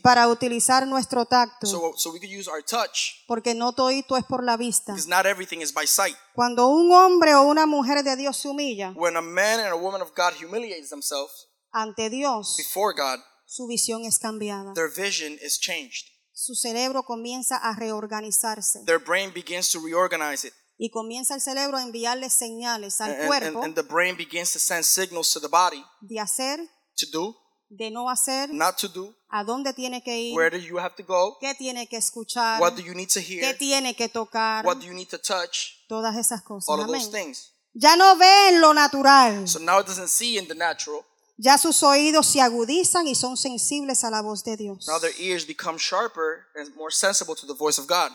para 0.02 0.28
utilizar 0.28 0.87
nuestro 0.87 1.26
tacto, 1.26 1.66
so, 1.66 1.93
so 1.96 2.12
we 2.12 2.20
could 2.20 2.31
use 2.31 2.49
our 2.49 2.62
touch 2.62 3.25
porque 3.26 3.55
no 3.55 3.72
todo 3.72 3.90
es 3.90 4.25
por 4.28 4.44
la 4.44 4.56
vista. 4.56 4.94
not 5.08 5.26
everything 5.26 5.61
is 5.61 5.72
by 5.75 5.87
sight. 5.87 6.16
Cuando 6.34 6.69
un 6.69 6.93
hombre 6.93 7.34
o 7.34 7.43
una 7.43 7.66
mujer 7.66 8.04
de 8.04 8.14
Dios 8.14 8.37
se 8.37 8.49
humilla 8.49 8.93
When 8.94 9.16
a 9.16 9.22
man 9.22 9.58
and 9.58 9.72
a 9.72 9.76
woman 9.76 10.00
of 10.00 10.12
God 10.14 10.34
humiliates 10.40 10.90
themselves 10.90 11.49
ante 11.72 12.08
Dios, 12.08 12.56
before 12.56 12.94
God, 12.94 13.19
su 13.47 13.66
visión 13.66 14.04
es 14.04 14.21
cambiada. 14.21 14.75
their 14.75 14.88
vision 14.88 15.37
is 15.42 15.59
changed. 15.59 16.17
Su 16.40 16.54
cerebro 16.54 17.02
comienza 17.02 17.57
a 17.57 17.75
reorganizarse 17.75 18.85
Their 18.87 19.02
brain 19.02 19.33
begins 19.35 19.71
to 19.73 19.80
reorganize 19.80 20.47
it. 20.47 20.54
y 20.76 20.88
comienza 20.90 21.35
el 21.35 21.40
cerebro 21.40 21.76
a 21.76 21.83
enviarle 21.83 22.30
señales 22.30 23.00
al 23.00 23.11
And, 23.11 23.21
and, 23.21 23.26
cuerpo 23.26 23.62
and 23.64 23.75
the 23.75 23.83
brain 23.83 24.16
begins 24.16 24.52
to 24.52 24.61
send 24.61 24.85
signals 24.85 25.33
to 25.33 25.40
the 25.40 25.49
body 25.49 25.85
de 26.00 26.21
hacer, 26.21 26.61
to 26.97 27.07
do, 27.11 27.37
de 27.68 27.90
no 27.90 28.09
hacer, 28.09 28.50
not 28.54 28.76
to 28.76 28.87
do, 28.87 29.12
a 29.28 29.42
dónde 29.42 29.75
tiene 29.75 30.00
que 30.04 30.16
ir, 30.16 30.37
where 30.37 30.49
do 30.49 30.64
you 30.64 30.78
have 30.78 30.95
to 30.95 31.02
go, 31.02 31.37
qué 31.40 31.57
tiene 31.57 31.88
que 31.88 31.99
escuchar, 31.99 32.61
what 32.61 32.76
do 32.76 32.83
you 32.83 32.95
need 32.95 33.09
to 33.09 33.18
qué 33.18 33.40
hear, 33.40 33.59
tiene 33.59 33.97
que 33.97 34.09
tocar, 34.09 34.64
what 34.64 34.76
do 34.76 34.87
you 34.87 34.95
need 34.95 35.09
to 35.09 35.18
touch, 35.18 35.85
todas 35.88 36.14
esas 36.14 36.42
cosas. 36.42 36.68
all 36.68 36.80
of 36.80 36.87
those 36.87 37.11
things. 37.11 37.50
Ya 37.75 37.97
no 37.97 38.16
ve 38.16 38.49
en 38.50 38.61
lo 38.61 38.73
natural, 38.75 39.49
So 39.49 39.59
now 39.59 39.80
it 39.80 39.87
doesn't 39.88 40.09
see 40.09 40.38
in 40.38 40.47
the 40.47 40.54
natural. 40.54 41.04
Ya 41.38 41.57
sus 41.57 41.83
oídos 41.83 42.26
se 42.26 42.40
agudizan 42.40 43.07
y 43.07 43.14
son 43.14 43.37
sensibles 43.37 44.04
a 44.04 44.11
la 44.11 44.21
voz 44.23 44.42
de 44.45 44.57
Dios. 44.57 44.87
Now 44.87 44.99
their 44.99 45.14
ears 45.18 45.47
become 45.47 45.78
sharper 45.78 46.47
and 46.57 46.75
more 46.76 46.90
sensible 46.92 47.35
to 47.37 47.47
the 47.47 47.54
voice 47.54 47.80
of 47.80 47.87
God. 47.88 48.11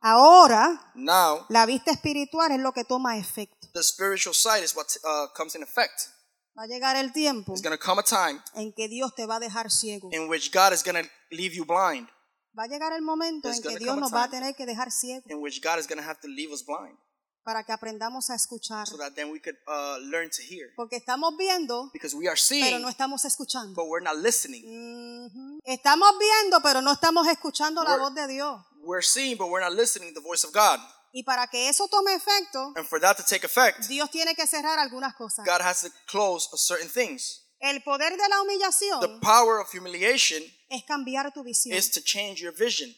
Ahora, 0.00 0.92
Now 0.94 1.46
la 1.48 1.64
vista 1.66 1.90
espiritual 1.90 2.52
es 2.52 2.60
lo 2.60 2.72
que 2.72 2.84
toma 2.84 3.16
efecto. 3.16 3.68
the 3.72 3.82
spiritual 3.82 4.34
sight 4.34 4.62
is 4.62 4.74
what 4.76 4.86
uh, 5.04 5.28
comes 5.34 5.54
in 5.54 5.62
effect. 5.62 6.10
Va 6.56 6.64
a 6.64 6.66
llegar 6.66 6.94
el 6.96 7.12
tiempo 7.12 7.52
There's 7.52 7.62
going 7.62 7.76
to 7.76 7.82
come 7.82 7.98
a 8.00 8.04
time 8.04 8.40
en 8.54 8.72
que 8.72 8.86
Dios 8.88 9.14
te 9.14 9.24
va 9.26 9.36
a 9.36 9.40
dejar 9.40 9.70
ciego. 9.70 10.10
in 10.12 10.28
which 10.28 10.52
God 10.52 10.72
is 10.72 10.82
going 10.84 11.02
to 11.02 11.08
leave 11.30 11.54
you 11.54 11.64
blind, 11.64 12.08
Va 12.56 12.64
a 12.64 12.68
llegar 12.68 12.92
el 12.92 13.02
momento 13.02 13.48
There's 13.48 13.56
en 13.58 13.62
que 13.62 13.68
gonna 13.70 13.78
Dios 13.78 13.88
come 13.94 13.98
a 13.98 14.00
nos 14.02 14.12
va 14.12 14.24
a 14.24 14.28
time. 14.28 14.40
tener 14.40 14.54
que 14.54 14.66
dejar 14.66 14.90
ciego 14.92 15.24
in 15.30 15.40
which 15.42 15.60
God 15.62 15.78
is 15.78 15.86
going 15.88 15.98
to 16.00 16.04
have 16.06 16.20
to 16.20 16.28
leave 16.28 16.52
us 16.52 16.62
blind 16.64 16.96
para 17.44 17.62
que 17.64 17.72
aprendamos 17.72 18.30
a 18.30 18.34
escuchar. 18.34 18.86
so 18.86 18.96
that 18.96 19.12
then 19.14 19.30
we 19.30 19.38
could 19.40 19.56
uh, 19.68 19.98
learn 20.10 20.30
to 20.30 20.42
hear. 20.42 20.72
Porque 20.76 20.96
estamos 20.96 21.36
viendo, 21.36 21.90
Because 21.92 22.14
we 22.16 22.26
are 22.26 22.34
pero 22.36 22.42
seeing, 22.44 22.82
no 22.82 22.88
estamos 22.88 23.24
escuchando. 23.24 23.74
but 23.74 23.86
we're 23.88 24.02
not 24.02 24.16
listening. 24.16 25.60
Estamos 25.64 26.08
viendo, 26.18 26.60
pero 26.62 26.80
no 26.80 26.92
estamos 26.92 27.26
escuchando 27.28 27.82
la 27.84 27.90
We're- 27.96 28.00
voz 28.00 28.14
de 28.14 28.26
Dios. 28.28 28.60
We're 28.82 29.02
seeing, 29.02 29.36
but 29.36 29.48
we're 29.48 29.64
not 29.64 29.72
listening 29.74 30.12
to 30.12 30.20
the 30.20 30.26
voice 30.26 30.44
of 30.46 30.52
God. 30.52 30.78
Y 31.12 31.22
para 31.22 31.46
que 31.46 31.68
eso 31.68 31.86
tome 31.88 32.12
efecto, 32.14 32.72
And 32.76 32.84
for 32.86 33.00
that 33.00 33.16
to 33.16 33.22
take 33.22 33.44
effect, 33.46 33.86
Dios 33.88 34.10
tiene 34.10 34.34
que 34.34 34.46
cerrar 34.46 34.78
algunas 34.78 35.14
cosas. 35.14 35.46
God 35.46 35.60
has 35.62 35.82
to 35.82 35.88
close 36.06 36.48
certain 36.56 36.88
things. 36.88 37.42
El 37.60 37.82
poder 37.82 38.10
de 38.10 38.28
la 38.28 38.36
The 38.36 38.42
humillación 38.42 39.20
power 39.20 39.60
of 39.60 39.68
humiliation 39.72 40.42
es 40.68 40.82
cambiar 40.84 41.32
tu 41.32 41.42
visión. 41.44 41.74
is 41.76 41.90
to 41.92 42.00
change 42.02 42.40
your 42.42 42.52
vision. 42.52 42.94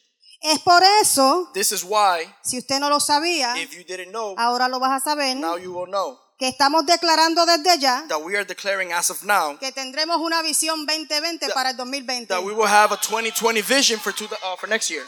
Es 0.49 0.61
por 0.61 0.83
eso, 1.03 1.51
This 1.53 1.73
is 1.73 1.83
why, 1.83 2.33
si 2.43 2.59
usted 2.59 2.79
no 2.79 2.89
lo 2.89 3.01
sabía, 3.01 3.61
if 3.61 3.73
you 3.73 3.85
didn't 3.85 4.11
know, 4.11 4.35
ahora 4.39 4.69
lo 4.69 4.79
vas 4.79 5.03
a 5.03 5.05
saber, 5.05 5.37
now 5.37 5.57
you 5.57 5.73
will 5.73 5.89
know. 5.89 6.19
que 6.39 6.49
estamos 6.49 6.85
declarando 6.87 7.45
desde 7.47 7.79
ya 7.79 8.05
that 8.09 8.21
we 8.23 8.37
are 8.37 8.45
declaring 8.45 8.93
as 8.93 9.11
of 9.11 9.23
now 9.25 9.59
que 9.59 9.73
tendremos 9.73 10.19
una 10.19 10.43
visión 10.43 10.87
2020 10.87 11.49
para 11.55 11.71
el 11.71 11.77
2020. 11.77 12.27
that 12.29 12.45
we 12.45 12.53
will 12.53 12.69
have 12.69 12.93
a 12.95 12.97
2020 12.99 13.61
vision 13.63 13.99
for, 13.99 14.13
two, 14.15 14.27
uh, 14.27 14.57
for 14.57 14.69
next 14.69 14.89
year. 14.89 15.05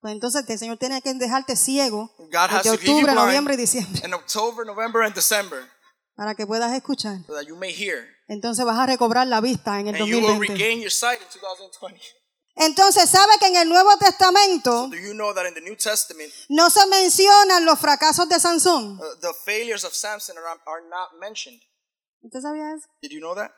Pues 0.00 0.12
entonces 0.12 0.44
el 0.48 0.58
Señor 0.58 0.78
tiene 0.78 1.00
que 1.02 1.12
dejarte 1.14 1.56
ciego 1.56 2.10
de 2.18 2.70
octubre, 2.70 3.12
noviembre 3.14 3.54
y 3.54 3.56
diciembre 3.56 4.02
in 4.04 4.14
October, 4.14 4.66
November, 4.66 5.02
and 5.02 5.14
December 5.14 5.68
para 6.16 6.34
que 6.34 6.46
puedas 6.46 6.72
escuchar. 6.72 7.18
so 7.26 7.34
that 7.34 7.46
you 7.46 7.56
may 7.56 7.72
hear. 7.72 8.08
Entonces 8.28 8.64
vas 8.64 8.78
a 8.78 8.86
recobrar 8.86 9.26
la 9.26 9.40
vista 9.40 9.78
en 9.78 9.88
el 9.88 9.94
And 9.94 10.06
you 10.06 10.16
will 10.16 10.34
2020. 10.38 10.52
regain 10.54 10.80
your 10.80 10.90
sight 10.90 11.20
in 11.20 11.28
2020. 11.28 12.00
Entonces, 12.56 13.10
¿sabe 13.10 13.34
que 13.38 13.48
en 13.48 13.56
el 13.56 13.68
Nuevo 13.68 13.96
Testamento 13.98 14.88
Do 14.88 14.96
you 14.96 15.12
know 15.12 15.34
no 16.48 16.70
se 16.70 16.86
mencionan 16.86 17.66
los 17.66 17.78
fracasos 17.78 18.28
de 18.28 18.40
Sansón? 18.40 18.98
uh, 18.98 19.20
the 19.20 19.32
failures 19.44 19.84
of 19.84 19.92
Samson 19.92 20.36
are, 20.38 20.46
are 20.66 20.82
not 20.88 21.20
mentioned? 21.20 21.60
¿Usted 22.22 22.40
sabía 22.40 22.74
eso? 22.74 22.88
Did 23.02 23.10
you 23.10 23.20
know 23.20 23.34
that? 23.34 23.50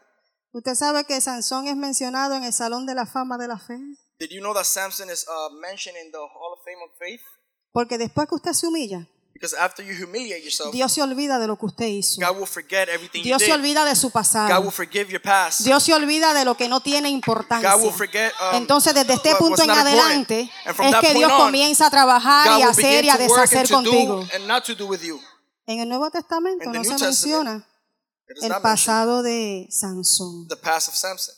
¿Usted 0.52 0.74
sabe 0.74 1.04
que 1.04 1.20
Sansón 1.20 1.68
es 1.68 1.76
mencionado 1.76 2.34
en 2.34 2.42
el 2.42 2.52
Salón 2.52 2.86
de 2.86 2.94
la 2.94 3.06
Fama 3.06 3.38
de 3.38 3.46
la 3.46 3.58
Fe? 3.58 3.78
Did 4.18 4.30
you 4.30 4.40
know 4.40 4.52
that 4.52 4.64
Samson 4.64 5.08
is 5.10 5.24
uh, 5.28 5.54
mentioned 5.60 5.96
in 5.96 6.10
the 6.10 6.18
Hall 6.18 6.52
of 6.52 6.58
Fame 6.64 6.82
of 6.84 6.90
Faith? 6.98 7.22
Porque 7.70 7.98
después 7.98 8.28
que 8.28 8.34
usted 8.34 8.52
se 8.52 8.66
humilla, 8.66 9.06
Because 9.38 9.54
after 9.56 9.84
you 9.84 9.94
humiliate 9.94 10.42
yourself, 10.42 10.72
Dios 10.72 10.92
se 10.92 11.00
olvida 11.00 11.38
de 11.38 11.46
lo 11.46 11.56
que 11.56 11.66
usted 11.66 11.86
hizo. 11.86 12.20
God 12.20 12.38
will 12.38 12.46
forget 12.46 12.88
everything 12.88 13.22
Dios 13.22 13.40
you 13.40 13.46
se 13.46 13.52
did. 13.52 13.60
olvida 13.60 13.84
de 13.84 13.94
su 13.94 14.08
God 14.08 14.12
pasado. 14.14 14.60
will 14.60 14.72
forgive 14.72 15.08
your 15.12 15.22
past. 15.22 15.60
Dios 15.60 15.82
se 15.84 15.94
olvida 15.94 16.34
de 16.34 16.44
lo 16.44 16.56
que 16.56 16.68
no 16.68 16.80
tiene 16.80 17.08
importancia. 17.08 17.72
God 17.72 17.82
will 17.84 17.92
forget, 17.92 18.32
um, 18.40 18.56
Entonces, 18.56 18.94
desde 18.94 19.14
este 19.14 19.36
punto 19.36 19.62
en 19.62 19.70
adelante, 19.70 20.50
es 20.64 20.74
que 20.74 20.82
point 20.82 20.96
Dios 21.14 21.30
on, 21.30 21.38
comienza 21.38 21.86
a 21.86 21.90
trabajar 21.90 22.48
God 22.48 22.58
y 22.58 22.62
a 22.62 22.68
hacer 22.70 23.04
y 23.04 23.10
a 23.10 23.16
deshacer 23.16 23.68
contigo. 23.70 24.26
En 25.66 25.80
el 25.80 25.88
Nuevo 25.88 26.10
Testamento 26.10 26.64
In 26.64 26.72
the 26.72 26.78
no 26.78 26.82
New 26.82 26.98
se 26.98 27.04
Testament, 27.06 27.64
menciona 28.26 28.56
el 28.56 28.60
pasado 28.62 29.22
de 29.22 29.68
Sansón. 29.70 30.48
the 30.48 30.56
past 30.56 30.88
of 30.88 30.94
Samson. 30.96 31.34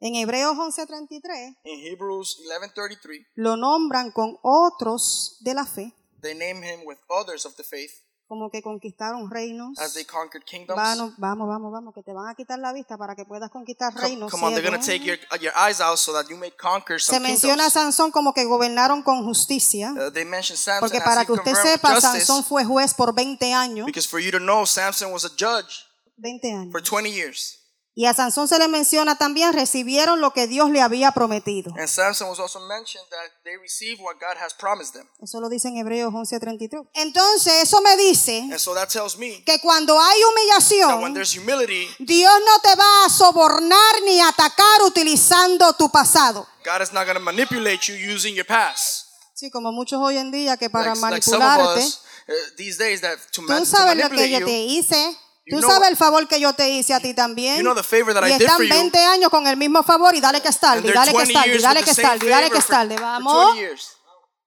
En 0.00 0.16
Hebreos 0.16 0.56
11:33 0.56 1.56
In 1.64 1.86
Hebrews 1.86 2.36
11:33, 2.44 3.26
lo 3.36 3.56
nombran 3.56 4.10
con 4.10 4.36
otros 4.42 5.36
de 5.40 5.54
la 5.54 5.64
fe, 5.64 5.94
they 6.24 6.34
name 6.34 6.62
him 6.62 6.84
with 6.84 6.98
others 7.08 7.44
of 7.46 7.54
the 7.56 7.62
faith 7.62 8.02
como 8.26 8.50
que 8.50 8.62
conquistaron 8.62 9.30
reinos. 9.30 9.78
as 9.78 9.94
they 9.94 10.04
conquered 10.04 10.44
kingdoms. 10.44 10.76
Vamos, 10.76 11.14
vamos, 11.18 11.46
vamos, 11.46 11.72
vamos, 11.72 11.94
que 11.94 12.02
te 12.02 12.12
van 12.12 12.28
a 12.28 12.34
quitar 12.34 12.58
la 12.58 12.72
vista 12.72 12.96
para 12.96 13.14
que 13.14 13.24
puedas 13.24 13.50
conquistar 13.50 13.94
reinos. 13.94 14.30
come 14.30 14.44
on, 14.46 14.54
they're 14.54 14.66
going 14.66 14.80
to 14.80 14.84
take 14.84 15.04
your, 15.04 15.18
uh, 15.30 15.36
your 15.40 15.52
eyes 15.56 15.80
out 15.80 15.98
so 15.98 16.12
that 16.12 16.28
you 16.28 16.36
may 16.36 16.50
conquer 16.50 16.98
Se 16.98 17.14
some 17.14 17.28
menciona 17.28 17.66
a 17.66 17.70
kingdoms. 17.70 17.72
Sansón 17.74 18.10
como 18.10 18.32
que 18.32 18.44
gobernaron 18.44 19.02
con 19.02 19.24
justicia, 19.24 19.92
Uh, 19.92 20.10
they 20.10 20.24
mention 20.24 20.56
Samson 20.56 20.80
porque 20.80 21.00
para 21.00 21.24
que 21.24 21.32
usted 21.32 21.54
sepa. 21.54 22.00
Sansón 22.00 22.44
fue 22.44 22.64
juez 22.64 22.94
por 22.94 23.14
20 23.14 23.52
años. 23.52 23.86
Because 23.86 24.08
for 24.08 24.20
you 24.20 24.30
to 24.30 24.40
know, 24.40 24.64
Samson 24.64 25.12
was 25.12 25.24
a 25.24 25.30
judge 25.36 25.86
20 26.20 26.50
años. 26.50 26.72
for 26.72 26.80
20 26.80 27.10
years. 27.10 27.58
Y 27.96 28.06
a 28.06 28.14
Sansón 28.14 28.48
se 28.48 28.58
le 28.58 28.66
menciona 28.66 29.16
también 29.18 29.52
recibieron 29.52 30.20
lo 30.20 30.32
que 30.32 30.48
Dios 30.48 30.68
le 30.70 30.80
había 30.80 31.12
prometido. 31.12 31.72
And 31.78 31.86
Samson 31.86 32.28
was 32.28 32.40
also 32.40 32.58
mentioned 32.58 33.06
that 33.10 33.30
they 33.44 33.56
received 33.56 34.00
what 34.00 34.16
God 34.18 34.36
has 34.36 34.52
promised 34.52 34.94
them. 34.94 35.08
Eso 35.22 35.40
lo 35.40 35.48
dice 35.48 35.68
en 35.68 35.76
Hebreos 35.76 36.12
11:33. 36.12 36.88
Entonces, 36.94 37.62
eso 37.62 37.80
me 37.82 37.96
dice 37.96 38.40
And 38.50 38.58
so 38.58 38.74
that 38.74 38.88
tells 38.88 39.16
me 39.16 39.44
que 39.44 39.60
cuando 39.60 39.96
hay 40.00 40.20
that 40.20 40.26
when 40.26 40.32
humillación, 40.32 41.14
there's 41.14 41.36
humility, 41.36 41.88
Dios 42.00 42.32
no 42.44 42.58
te 42.68 42.74
va 42.74 43.04
a 43.06 43.10
sobornar 43.10 44.02
ni 44.04 44.20
atacar 44.20 44.82
utilizando 44.82 45.72
tu 45.74 45.88
pasado. 45.88 46.48
God 46.64 46.82
is 46.82 46.92
not 46.92 47.04
going 47.04 47.16
to 47.16 47.22
manipulate 47.22 47.86
you 47.86 47.94
using 47.94 48.34
your 48.34 48.46
past. 48.46 49.06
Sí, 49.34 49.50
como 49.50 49.70
muchos 49.70 50.00
hoy 50.00 50.18
en 50.18 50.32
día 50.32 50.56
que 50.56 50.68
para 50.68 50.94
Like, 50.96 51.10
like 51.10 51.22
some 51.22 51.36
of 51.36 51.42
manipularte, 51.42 51.86
us 51.86 52.00
uh, 52.28 52.32
these 52.56 52.76
days 52.76 53.00
that 53.02 53.18
to, 53.32 53.42
man, 53.42 53.58
tú 53.62 53.64
to 53.64 53.70
sabes 53.70 53.96
lo 53.96 54.08
que 54.08 54.16
manipulate 54.16 54.30
yo 54.30 54.38
you, 54.40 54.46
te 54.46 54.60
hice. 54.64 55.16
Tú 55.46 55.60
sabes 55.60 55.90
el 55.90 55.96
favor 55.96 56.26
que 56.26 56.40
yo 56.40 56.52
te 56.54 56.70
hice 56.70 56.94
a 56.94 57.00
ti 57.00 57.14
también. 57.14 57.56
You 57.56 57.62
know 57.62 57.74
the 57.74 57.82
favor 57.82 58.14
that 58.14 58.26
y 58.28 58.32
están 58.32 58.56
for 58.56 58.64
you. 58.64 58.72
20 58.72 58.98
años 58.98 59.30
con 59.30 59.46
el 59.46 59.56
mismo 59.56 59.82
favor 59.82 60.14
y 60.14 60.20
dale 60.20 60.40
que 60.40 60.48
es 60.48 60.58
tarde, 60.58 60.88
y 60.88 60.92
dale 60.92 61.12
que 61.12 61.22
es 61.22 61.28
20 61.28 61.32
tarde, 61.34 61.48
y 61.48 61.50
years 61.50 61.62
dale 61.62 61.82
que 61.82 61.90
es 61.90 61.96
tarde, 61.96 62.26
y 62.26 62.28
dale 62.28 62.50
que 62.50 62.58
es 62.58 62.66
tarde. 62.66 62.96
Vamos. 62.96 63.46
20 63.54 63.60
years. 63.60 63.88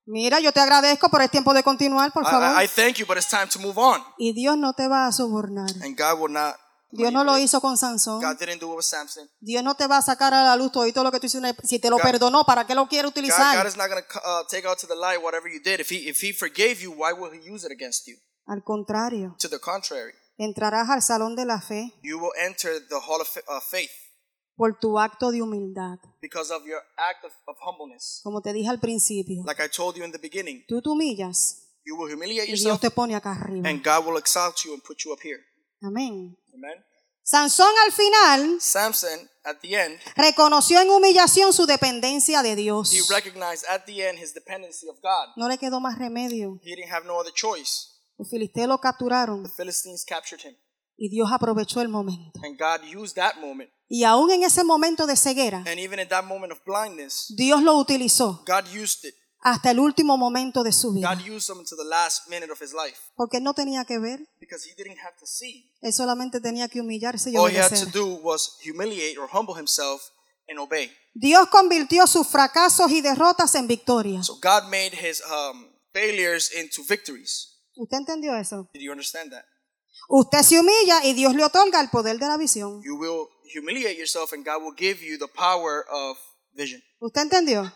Mira, 0.06 0.40
yo 0.40 0.52
te 0.54 0.62
agradezco, 0.62 1.10
pero 1.10 1.24
es 1.26 1.30
tiempo 1.30 1.54
de 1.54 1.64
continuar, 1.64 2.12
por 2.14 2.24
favor. 2.24 2.62
I, 2.62 2.66
I 2.66 2.68
thank 2.68 2.96
you, 2.96 3.06
but 3.06 3.18
it's 3.18 3.28
time 3.28 3.48
to 3.48 3.60
move 3.60 3.78
on. 3.78 4.02
y 4.18 4.34
Dios 4.34 4.58
no 4.58 4.74
te 4.74 4.88
va 4.88 5.06
a 5.08 5.12
sobornar. 5.12 5.70
And 5.84 5.98
God 5.98 6.20
will 6.20 6.32
not. 6.34 6.56
Dios 6.90 7.12
no 7.12 7.24
lo 7.26 7.38
hizo 7.38 7.60
con 7.60 7.78
Sansón. 7.78 8.22
God 8.22 8.38
didn't 8.40 8.62
do 8.62 8.72
it 8.72 8.78
with 8.78 8.86
Samson. 8.86 9.30
Dios 9.42 9.62
no 9.64 9.76
te 9.76 9.88
va 9.88 9.98
a 9.98 10.02
sacar 10.02 10.34
a 10.34 10.44
la 10.44 10.56
luz 10.56 10.72
todo 10.72 11.04
lo 11.04 11.12
que 11.12 11.20
tú 11.20 11.26
hiciste. 11.28 11.54
Si 11.64 11.80
te 11.80 11.90
lo 11.90 11.98
perdonó, 11.98 12.46
¿para 12.46 12.66
qué 12.66 12.76
lo 12.76 12.88
quiere 12.88 13.08
utilizar? 13.08 13.58
Al 18.46 18.64
contrario, 18.64 19.36
To 19.40 19.50
the 19.50 19.60
contrary, 19.60 20.14
entrarás 20.38 20.90
al 20.90 21.02
salón 21.02 21.36
de 21.36 21.46
la 21.46 21.62
fe 21.62 21.94
you 22.04 22.18
will 22.20 22.32
enter 22.46 22.72
the 22.90 22.96
hall 22.96 23.22
of 23.22 23.28
uh, 23.48 23.60
faith 23.62 23.92
por 24.56 24.78
tu 24.80 24.98
acto 25.00 25.32
de 25.32 25.42
humildad. 25.42 26.00
because 26.22 26.52
of 26.54 26.64
your 26.66 26.82
act 26.98 27.24
of, 27.24 27.32
of 27.48 27.56
humbleness. 27.62 28.22
Como 28.24 28.42
te 28.42 28.54
dije 28.54 28.70
al 28.70 28.80
principio, 28.80 29.44
Like 29.46 29.64
I 29.64 29.70
told 29.70 29.96
you 29.96 30.04
in 30.04 30.12
the 30.12 30.18
beginning, 30.18 30.64
tú 30.68 30.82
te 30.82 30.90
humillas 30.90 31.64
you 31.86 31.96
will 31.96 32.12
humiliate 32.12 32.46
y 32.50 32.54
Dios 32.54 32.62
yourself 32.64 32.82
te 32.82 32.90
pone 32.90 33.16
acá 33.16 33.32
arriba. 33.34 33.70
and 33.70 33.84
God 33.84 34.06
will 34.06 34.18
exalt 34.18 34.64
you 34.66 34.74
and 34.74 34.84
put 34.84 34.98
you 35.06 35.14
up 35.14 35.20
here. 35.24 35.40
Amén. 35.82 36.36
Amen. 36.54 36.84
Sansón 37.24 37.70
al 37.86 37.92
final 37.92 38.60
Samson, 38.62 39.30
at 39.44 39.58
the 39.62 39.76
end, 39.76 40.00
reconoció 40.16 40.80
en 40.82 40.90
humillación 40.90 41.54
su 41.54 41.66
dependencia 41.66 42.42
de 42.42 42.56
Dios. 42.56 42.92
he 42.94 43.02
recognized 43.14 43.64
at 43.70 43.86
the 43.86 44.02
end 44.08 44.18
his 44.18 44.34
dependency 44.34 44.88
of 44.90 44.96
God. 45.02 45.34
No 45.36 45.48
le 45.50 45.58
quedó 45.58 45.80
más 45.80 46.00
remedio. 46.00 46.58
He 46.64 46.74
didn't 46.76 46.90
have 46.92 47.06
no 47.06 47.20
other 47.20 47.34
choice. 47.34 47.90
Los 48.18 48.30
filisteos 48.30 48.68
lo 48.68 48.80
capturaron 48.80 49.44
The 49.44 49.50
Philistines 49.56 50.04
captured 50.06 50.42
him, 50.44 50.56
y 50.98 51.10
Dios 51.10 51.30
aprovechó 51.32 51.82
el 51.82 51.90
momento. 51.90 52.40
and 52.44 52.58
God 52.60 52.82
used 52.84 53.16
that 53.16 53.36
moment. 53.40 53.70
Y 53.90 54.04
aún 54.04 54.32
en 54.32 54.44
ese 54.44 54.64
momento 54.64 55.06
de 55.08 55.16
ceguera, 55.16 55.60
And 55.60 55.80
even 55.80 56.00
in 56.00 56.08
that 56.10 56.26
moment 56.26 56.52
of 56.52 56.60
blindness, 56.66 57.34
Dios 57.38 57.62
lo 57.64 57.76
utilizó 57.78 58.44
God 58.46 58.66
used 58.76 59.06
it. 59.06 59.16
hasta 59.40 59.72
el 59.72 59.80
último 59.80 60.18
momento 60.18 60.64
de 60.64 60.72
su 60.74 60.92
vida. 60.94 61.14
God 61.14 61.22
used 61.26 61.50
him 61.50 61.64
the 61.64 61.84
last 61.86 62.28
minute 62.28 62.52
of 62.52 62.60
his 62.62 62.74
life 62.74 62.98
Porque 63.16 63.40
no 63.40 63.54
tenía 63.54 63.86
que 63.86 64.00
ver, 64.00 64.28
because 64.40 64.68
he 64.68 64.74
didn't 64.76 64.98
have 65.00 65.16
to 65.20 65.26
see. 65.26 65.72
él 65.82 65.94
solamente 65.94 66.42
tenía 66.42 66.68
que 66.68 66.82
humillarse 66.82 67.30
y 67.32 67.38
All 67.38 67.50
he 67.52 67.58
had 67.60 67.70
to 67.70 67.76
obedecer. 67.76 67.94
do 67.94 68.20
was 68.24 68.58
humiliate 68.66 69.18
or 69.20 69.30
humble 69.32 69.56
himself 69.58 70.02
and 70.50 70.58
obey. 70.60 70.92
Dios 71.14 71.48
convirtió 71.50 72.08
sus 72.08 72.28
fracasos 72.28 72.90
y 72.92 73.02
derrotas 73.02 73.54
en 73.56 73.68
victorias. 73.68 74.26
So 74.26 74.36
God 74.42 74.70
made 74.70 74.92
his 75.00 75.22
um, 75.22 75.68
failures 75.94 76.52
into 76.54 76.84
victories. 76.84 77.54
¿Usted 77.78 77.98
entendió 77.98 78.36
eso? 78.36 78.70
Did 78.74 78.82
you 78.82 78.92
understand 78.92 79.32
that? 79.32 79.44
Usted 80.10 80.42
se 80.44 80.60
humilla 80.60 81.04
y 81.04 81.14
Dios 81.14 81.34
le 81.36 81.44
otorga 81.44 81.80
el 81.82 81.90
poder 81.90 82.18
de 82.20 82.28
la 82.28 82.38
visión. 82.38 82.82
You 82.84 82.96
will 82.98 83.28
humiliate 83.56 83.98
yourself 83.98 84.34
and 84.34 84.46
God 84.46 84.62
will 84.64 84.76
give 84.78 85.02
you 85.04 85.18
the 85.18 85.28
power 85.28 85.86
of 85.90 86.18
vision. 86.54 86.82
¿Usted 87.00 87.22
entendió? 87.22 87.72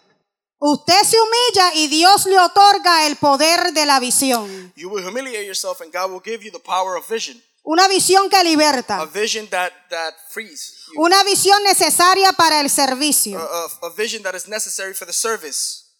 Usted 0.59 1.01
se 1.03 1.17
humilla 1.19 1.73
y 1.73 1.87
Dios 1.87 2.25
le 2.27 2.37
otorga 2.39 3.07
el 3.07 3.15
poder 3.17 3.73
de 3.73 3.85
la 3.85 3.99
visión. 3.99 4.71
You 4.75 4.89
will 4.89 5.03
humiliate 5.05 5.45
yourself 5.45 5.81
and 5.81 5.91
God 5.91 6.11
will 6.11 6.21
give 6.23 6.43
you 6.45 6.51
the 6.51 6.59
power 6.59 6.95
of 6.97 7.07
vision. 7.09 7.41
Una 7.63 7.87
visión 7.87 8.29
que 8.29 8.37
A 8.37 8.43
liberta. 8.43 9.05
vision 9.05 9.47
that, 9.49 9.71
that 9.89 10.13
frees 10.29 10.85
you. 10.93 11.01
Una 11.01 11.23
visión 11.23 11.61
necesaria 11.63 12.31
para 12.33 12.59
el 12.61 12.69
servicio. 12.69 13.39
A, 13.39 13.43
a- 13.43 13.87
a 13.87 13.89
vision 13.95 14.21
that 14.23 14.35
is 14.35 14.47
necessary 14.47 14.93
for 14.93 15.05
the 15.07 15.13
service. 15.13 15.90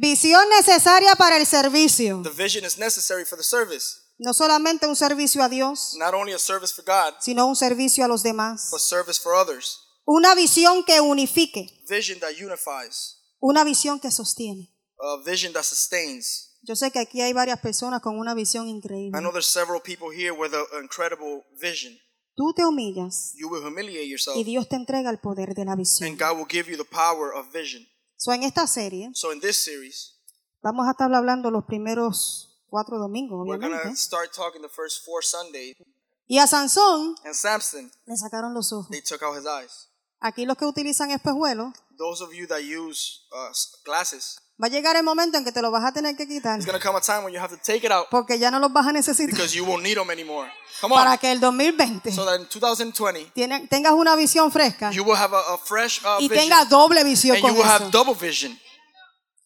Visión 0.00 0.48
necesaria 0.50 1.16
para 1.16 1.36
el 1.38 1.44
servicio. 1.46 2.22
The 2.22 2.30
vision 2.30 2.64
is 2.64 2.78
necessary 2.78 3.24
for 3.24 3.36
the 3.36 3.42
service. 3.42 3.96
No 4.18 4.32
solamente 4.32 4.86
un 4.86 4.94
servicio 4.94 5.42
a 5.42 5.48
Dios, 5.48 5.94
Not 5.98 6.14
only 6.14 6.32
a 6.32 6.38
service 6.38 6.72
for 6.72 6.84
God, 6.84 7.14
sino 7.20 7.46
un 7.46 7.56
servicio 7.56 8.04
a 8.04 8.08
los 8.08 8.22
demás. 8.22 8.68
but 8.70 8.80
service 8.80 9.20
for 9.20 9.34
others. 9.34 9.80
Una 10.06 10.34
visión 10.36 10.84
que 10.84 11.00
unifique. 11.00 11.82
Vision 11.88 12.20
that 12.20 12.30
unifies. 12.40 13.16
Una 13.40 13.64
visión 13.64 13.98
que 13.98 14.10
sostiene. 14.12 14.72
A 15.00 15.16
vision 15.28 15.52
that 15.52 15.64
sustains. 15.64 16.56
Yo 16.62 16.76
sé 16.76 16.92
que 16.92 17.00
aquí 17.00 17.20
hay 17.20 17.32
varias 17.32 17.58
personas 17.60 18.00
con 18.00 18.18
una 18.20 18.34
visión 18.34 18.68
I 18.68 18.70
increíble. 18.70 19.20
know 19.20 19.32
there's 19.32 19.46
several 19.46 19.80
people 19.82 20.10
here 20.12 20.30
with 20.32 20.52
an 20.54 20.64
incredible 20.82 21.44
vision. 21.60 21.98
Tú 22.36 22.52
te 22.54 22.64
humillas 22.64 23.32
You 23.34 23.48
will 23.48 23.64
humiliate 23.64 24.06
yourself, 24.08 24.36
y 24.36 24.44
Dios 24.44 24.68
te 24.68 24.76
entrega 24.76 25.10
el 25.10 25.18
poder 25.18 25.54
de 25.54 25.64
la 25.64 25.74
visión. 25.74 26.08
and 26.08 26.18
God 26.20 26.36
will 26.38 26.46
give 26.48 26.70
you 26.70 26.76
the 26.76 26.84
power 26.88 27.32
of 27.34 27.52
vision. 27.52 27.84
So, 28.20 28.32
en 28.32 28.42
esta 28.42 28.66
serie 28.66 29.10
So 29.14 29.32
in 29.32 29.40
this 29.40 29.56
series, 29.56 30.16
vamos 30.60 30.86
a 30.88 30.90
estar 30.90 31.12
hablando 31.14 31.50
los 31.52 31.64
primeros 31.64 32.64
cuatro 32.68 32.98
domingos, 32.98 33.46
we're 33.46 33.58
gonna 33.60 33.76
obviamente. 33.76 33.96
start 33.96 34.32
talking 34.34 34.60
the 34.60 34.68
first 34.68 35.04
four 35.04 35.22
Sundays. 35.22 35.76
Y 36.26 36.38
a 36.38 36.46
Sansón 36.46 37.14
And 37.24 37.34
Samson, 37.34 37.90
le 38.06 38.16
sacaron 38.16 38.52
los 38.54 38.72
ojos. 38.72 38.88
they 38.90 39.00
took 39.00 39.22
out 39.22 39.36
his 39.36 39.46
eyes. 39.46 39.88
Aquí 40.20 40.44
los 40.46 40.56
que 40.56 40.66
utilizan 40.66 41.10
espejuelos, 41.12 41.72
Those 41.96 42.22
of 42.22 42.32
you 42.32 42.46
that 42.48 42.62
use 42.62 43.22
uh, 43.32 43.52
glasses, 43.84 44.38
va 44.60 44.66
a 44.66 44.70
llegar 44.70 44.96
el 44.96 45.02
momento 45.04 45.38
en 45.38 45.44
que 45.44 45.52
te 45.52 45.62
los 45.62 45.70
vas 45.70 45.84
a 45.84 45.92
tener 45.92 46.16
que 46.16 46.26
quitar 46.26 46.58
come 46.82 46.98
a 46.98 47.00
time 47.00 47.20
when 47.24 47.32
you 47.32 47.40
have 47.40 47.54
to 47.54 47.60
take 47.62 47.84
it 47.86 47.92
out 47.92 48.08
porque 48.10 48.38
ya 48.38 48.50
no 48.50 48.58
los 48.58 48.72
vas 48.72 48.86
a 48.86 48.92
necesitar 48.92 49.30
because 49.32 49.54
you 49.56 49.64
won't 49.64 49.82
need 49.82 49.96
them 49.96 50.10
anymore. 50.10 50.50
Come 50.80 50.94
para 50.94 51.12
on. 51.12 51.18
que 51.18 51.30
el 51.32 51.40
2020 51.40 52.12
So 52.12 52.24
that 52.24 52.40
in 52.40 52.46
2020, 52.48 53.32
tiene- 53.34 53.66
tengas 53.68 53.92
una 53.92 54.14
visión 54.16 54.50
fresca 54.50 54.90
you 54.90 55.02
will 55.04 55.16
have 55.16 55.34
a, 55.34 55.54
a 55.54 55.58
fresh 55.58 56.00
uh, 56.04 56.20
y 56.20 56.28
vision, 56.28 56.48
tengas 56.48 56.68
doble 56.68 57.04
visión 57.04 57.36
and 57.36 57.46
you 57.46 57.52
will 57.54 57.64
have 57.68 57.90
double 57.90 58.14
vision. 58.14 58.58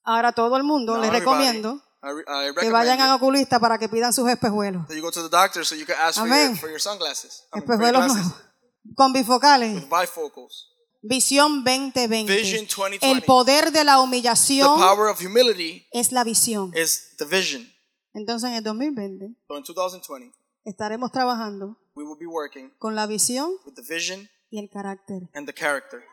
Ahora 0.05 0.33
todo 0.33 0.57
el 0.57 0.63
mundo 0.65 0.95
Now 0.95 1.03
les 1.03 1.09
everybody, 1.11 1.39
recomiendo 1.47 1.83
I, 2.03 2.07
re- 2.09 2.23
I 2.23 2.25
que 2.25 2.47
recommend 2.49 2.73
vayan 2.73 2.99
you, 2.99 3.05
al 3.05 3.11
oculista 3.13 3.61
para 3.61 3.79
que 3.79 3.89
pidan 3.89 4.13
sus 4.13 4.29
espejuelos. 4.29 4.87
that 4.89 4.97
you 4.97 5.03
go 5.03 5.11
to 5.11 5.23
the 5.23 5.29
doctor 5.29 5.65
so 5.65 5.75
you 5.77 5.87
can 5.87 5.97
ask 6.01 6.19
for 6.19 6.27
Amén. 6.27 6.49
your, 6.51 6.57
for 6.59 6.69
your 6.71 6.81
sunglasses. 6.81 7.45
I 7.53 7.59
mean, 7.61 7.67
for 7.67 7.77
your 7.77 7.85
Espejuelos 7.95 8.05
glasses 8.07 8.27
nuevos. 8.27 8.95
Con 8.97 9.13
bifocales. 9.13 9.89
bifocals. 9.89 10.72
Visión 11.03 11.65
2020. 11.65 12.33
Vision 12.33 12.67
2020. 12.67 13.11
El 13.11 13.23
poder 13.23 13.73
de 13.73 13.83
la 13.85 13.97
The 13.97 14.01
humillación 14.03 14.79
power 14.79 15.11
of 15.11 15.21
humility 15.21 15.87
es 15.93 16.13
la 16.13 16.23
visión. 16.25 16.73
is 16.77 17.17
the 17.19 17.25
vision. 17.25 17.69
Entonces 18.15 18.51
en 18.51 18.57
el 18.57 18.63
2020 18.63 19.35
So 19.49 19.57
in 19.57 19.65
2020, 19.65 20.33
estaremos 20.65 21.11
trabajando 21.11 21.77
we 21.97 22.05
will 22.05 22.19
be 22.19 22.27
working 22.27 22.71
con 22.79 22.95
la 22.95 23.07
visión 23.07 23.51
with 23.67 23.75
the 23.75 23.83
vision 23.83 24.29
y 24.51 24.59
el 24.61 24.69
carácter. 24.71 25.29
and 25.35 25.47
the 25.47 25.55
character. 25.55 26.05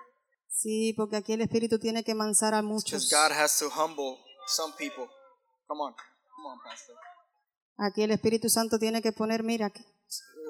Sí, 0.48 0.94
porque 0.98 1.18
aquí 1.18 1.34
el 1.34 1.42
Espíritu 1.42 1.78
tiene 1.78 2.04
que 2.04 2.16
mansar 2.16 2.54
a 2.56 2.62
muchos. 2.64 3.12
God 3.12 3.32
has 3.32 3.60
to 3.60 3.70
humble 3.70 4.18
some 4.48 4.74
people. 4.78 5.06
Come 5.68 5.82
on. 5.84 5.94
Come 5.94 6.48
on, 6.48 6.60
Pastor. 6.64 6.96
Aquí 7.78 8.02
el 8.02 8.12
Espíritu 8.12 8.50
Santo 8.50 8.80
tiene 8.80 9.02
que 9.04 9.12
poner, 9.12 9.44
mira, 9.44 9.68
aquí, 9.68 9.84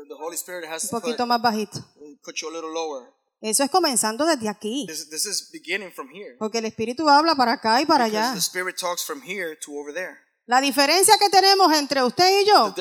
The 0.08 0.16
Holy 0.18 0.36
Spirit 0.38 0.66
has 0.70 0.86
un 0.86 0.90
to 0.90 0.96
put, 0.96 1.04
poquito 1.04 1.26
más 1.28 1.42
bajito. 1.42 1.80
put 2.24 2.36
you 2.42 2.48
a 2.48 2.52
little 2.54 2.72
lower. 2.72 3.12
Eso 3.42 3.64
es 3.64 3.70
comenzando 3.72 4.26
desde 4.26 4.50
aquí. 4.50 4.86
This, 4.88 5.10
this 5.10 5.26
is 5.26 5.50
beginning 5.52 5.92
from 5.92 6.10
here. 6.10 6.36
Porque 6.38 6.58
el 6.58 6.66
Espíritu 6.66 7.08
habla 7.08 7.36
para 7.36 7.54
acá 7.54 7.82
y 7.82 7.86
para 7.86 8.06
Because 8.06 8.28
allá. 8.28 8.34
the 8.34 8.42
Spirit 8.42 8.78
talks 8.78 9.06
from 9.06 9.22
here 9.22 9.58
to 9.64 9.72
over 9.74 9.94
there. 9.94 10.18
La 10.46 10.62
diferencia 10.62 11.16
que 11.20 11.30
tenemos 11.30 11.72
entre 11.74 12.02
usted 12.04 12.42
y 12.42 12.46
yo 12.48 12.74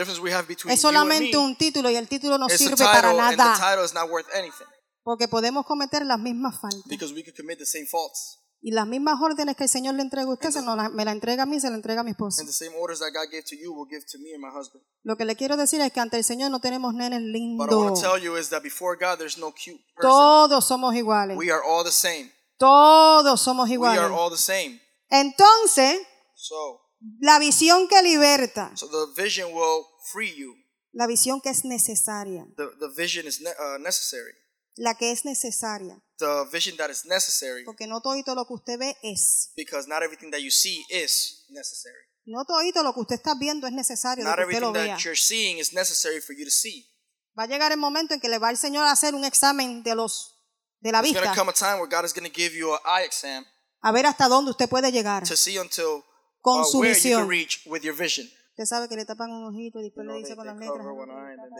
es 0.71 0.81
solamente 0.81 1.37
me 1.37 1.45
un 1.45 1.55
título 1.55 1.91
y 1.91 1.97
el 1.97 2.09
título 2.09 2.39
no 2.39 2.49
sirve 2.49 2.83
para 2.83 3.13
nada. 3.13 3.55
title 3.59 3.85
is 3.85 3.93
not 3.93 4.09
worth 4.11 4.27
anything 4.35 4.67
Porque 5.03 5.29
podemos 5.29 5.67
cometer 5.67 6.05
las 6.07 6.19
mismas 6.19 6.59
faltas. 6.59 6.83
Y 8.61 8.73
las 8.73 8.87
mismas 8.89 9.21
órdenes 9.23 9.57
que 9.57 9.65
el 9.65 9.69
Señor 9.69 9.95
le 9.95 10.03
entrega 10.03 10.27
a 10.29 10.33
usted, 10.33 10.51
se 10.51 10.63
la- 10.63 10.89
me 10.89 11.05
la 11.05 11.13
entrega 11.13 11.45
a 11.45 11.47
mí, 11.47 11.61
se 11.61 11.71
la 11.71 11.77
entrega 11.77 12.01
a 12.01 12.05
mi 12.05 12.11
esposa. 12.11 12.41
And 12.41 12.49
the 12.51 12.53
same 12.53 12.75
orders 12.77 12.99
that 12.99 13.11
God 13.13 13.31
gave 13.31 13.45
to 13.45 13.55
you 13.55 13.73
will 13.73 13.87
give 13.89 14.05
to 14.11 14.19
me 14.19 14.35
and 14.35 14.43
my 14.43 14.51
husband. 14.51 14.83
Lo 15.05 15.17
que 15.17 15.25
le 15.25 15.37
quiero 15.37 15.57
decir 15.57 15.81
es 15.81 15.93
que 15.93 16.01
ante 16.01 16.17
el 16.17 16.25
Señor 16.25 16.51
no 16.51 16.61
tenemos 16.61 16.93
nenes 16.95 17.21
lindos. 17.23 18.01
tell 18.01 18.21
you 18.21 18.37
is 18.37 18.49
that 18.51 18.63
before 18.63 18.97
God, 18.99 19.19
there's 19.19 19.39
no. 19.39 19.55
Todos 20.01 20.65
somos 20.67 20.95
iguales. 20.97 21.37
We 21.39 21.51
are 21.53 21.63
all 21.65 21.85
the 21.85 21.93
same. 21.93 22.33
Todos 22.59 23.41
somos 23.41 23.69
We 23.69 23.75
iguales. 23.75 24.01
are 24.01 24.13
all 24.13 24.31
the 24.31 24.37
same. 24.37 24.81
Entonces, 25.09 26.01
So, 26.35 26.81
la 27.21 27.39
visión 27.39 27.87
que 27.89 28.03
liberta, 28.03 28.73
so 28.77 28.89
the 28.89 29.23
vision 29.23 29.53
will 29.53 29.85
free 30.13 30.35
you. 30.37 30.55
la 30.93 31.07
visión 31.07 31.41
que 31.41 31.51
es 31.51 31.65
necesaria, 31.65 32.45
The, 32.57 32.67
the 32.81 32.89
vision 32.97 33.27
is 33.27 33.41
ne- 33.41 33.51
uh, 33.51 33.79
necessary. 33.79 34.33
La 34.79 34.95
que 34.97 35.11
es 35.13 35.25
necesaria, 35.25 36.01
The 36.19 36.45
vision 36.53 36.77
that 36.79 36.91
is 36.91 37.05
necessary 37.05 37.65
porque 37.65 37.87
no 37.87 38.01
todo 38.01 38.35
lo 38.35 38.47
que 38.47 38.55
usted 38.55 38.79
ve 38.79 38.97
es. 39.03 39.51
because 39.57 39.89
not 39.89 40.03
everything 40.03 40.31
that 40.31 40.41
you 40.41 40.51
see 40.51 40.85
is 40.91 41.45
necessary. 41.51 41.97
No 42.25 42.45
todo 42.45 42.61
lo 42.83 42.93
que 42.93 43.01
usted 43.01 43.17
está 43.17 43.35
viendo 43.39 43.67
es 43.67 43.73
necesario 43.73 44.25
de 44.25 44.31
Not 44.31 44.37
que 44.39 44.45
usted 44.45 44.61
lo 44.61 44.69
everything 44.69 44.87
vea. 44.89 44.97
that 44.97 45.05
you're 45.05 45.17
seeing 45.17 45.59
is 45.59 45.73
necessary 45.73 46.21
for 46.21 46.35
you 46.37 46.45
to 46.45 46.51
see. 46.51 46.87
Va 47.39 47.45
a 47.45 47.47
llegar 47.47 47.71
el 47.73 47.79
momento 47.79 48.15
en 48.15 48.21
que 48.21 48.29
le 48.29 48.39
va 48.39 48.51
el 48.51 48.57
Señor 48.59 48.85
a 48.85 48.93
hacer 48.93 49.15
un 49.15 49.25
examen 49.25 49.83
de 49.83 49.95
los 49.95 50.35
de 50.81 50.93
la 50.93 51.01
There's 51.03 51.15
going 51.15 51.23
vista, 51.25 51.35
to 51.35 51.39
come 51.41 51.51
a 51.51 51.55
time 51.55 51.81
where 51.81 51.89
God 51.89 52.05
is 52.05 52.13
going 52.13 52.29
to 52.29 52.35
give 52.35 52.55
you 52.57 52.73
an 52.75 52.81
eye 52.85 53.05
exam 53.05 53.45
a 53.81 53.93
ver 53.93 54.07
hasta 54.07 54.29
dónde 54.29 54.51
usted 54.51 54.69
puede 54.69 54.91
llegar 54.93 55.27
to 55.27 55.37
see 55.37 55.57
until 55.59 56.05
con 56.41 56.63
uh, 56.63 56.65
su 56.65 56.79
where 56.81 56.91
you 56.93 56.95
visión. 56.97 57.21
can 57.23 57.29
reach 57.29 57.61
with 57.67 57.83
your 57.83 57.95
vision. 57.97 58.29
Usted 58.59 58.65
sabe 58.75 58.89
que 58.89 58.97
le 58.97 59.05
tapan 59.05 59.31
un 59.31 59.45
ojito 59.45 59.79
y 59.79 59.85
después 59.85 60.05
le 60.05 60.15
dice 60.15 60.35
con 60.35 60.45
las 60.45 60.57
letras. 60.57 60.85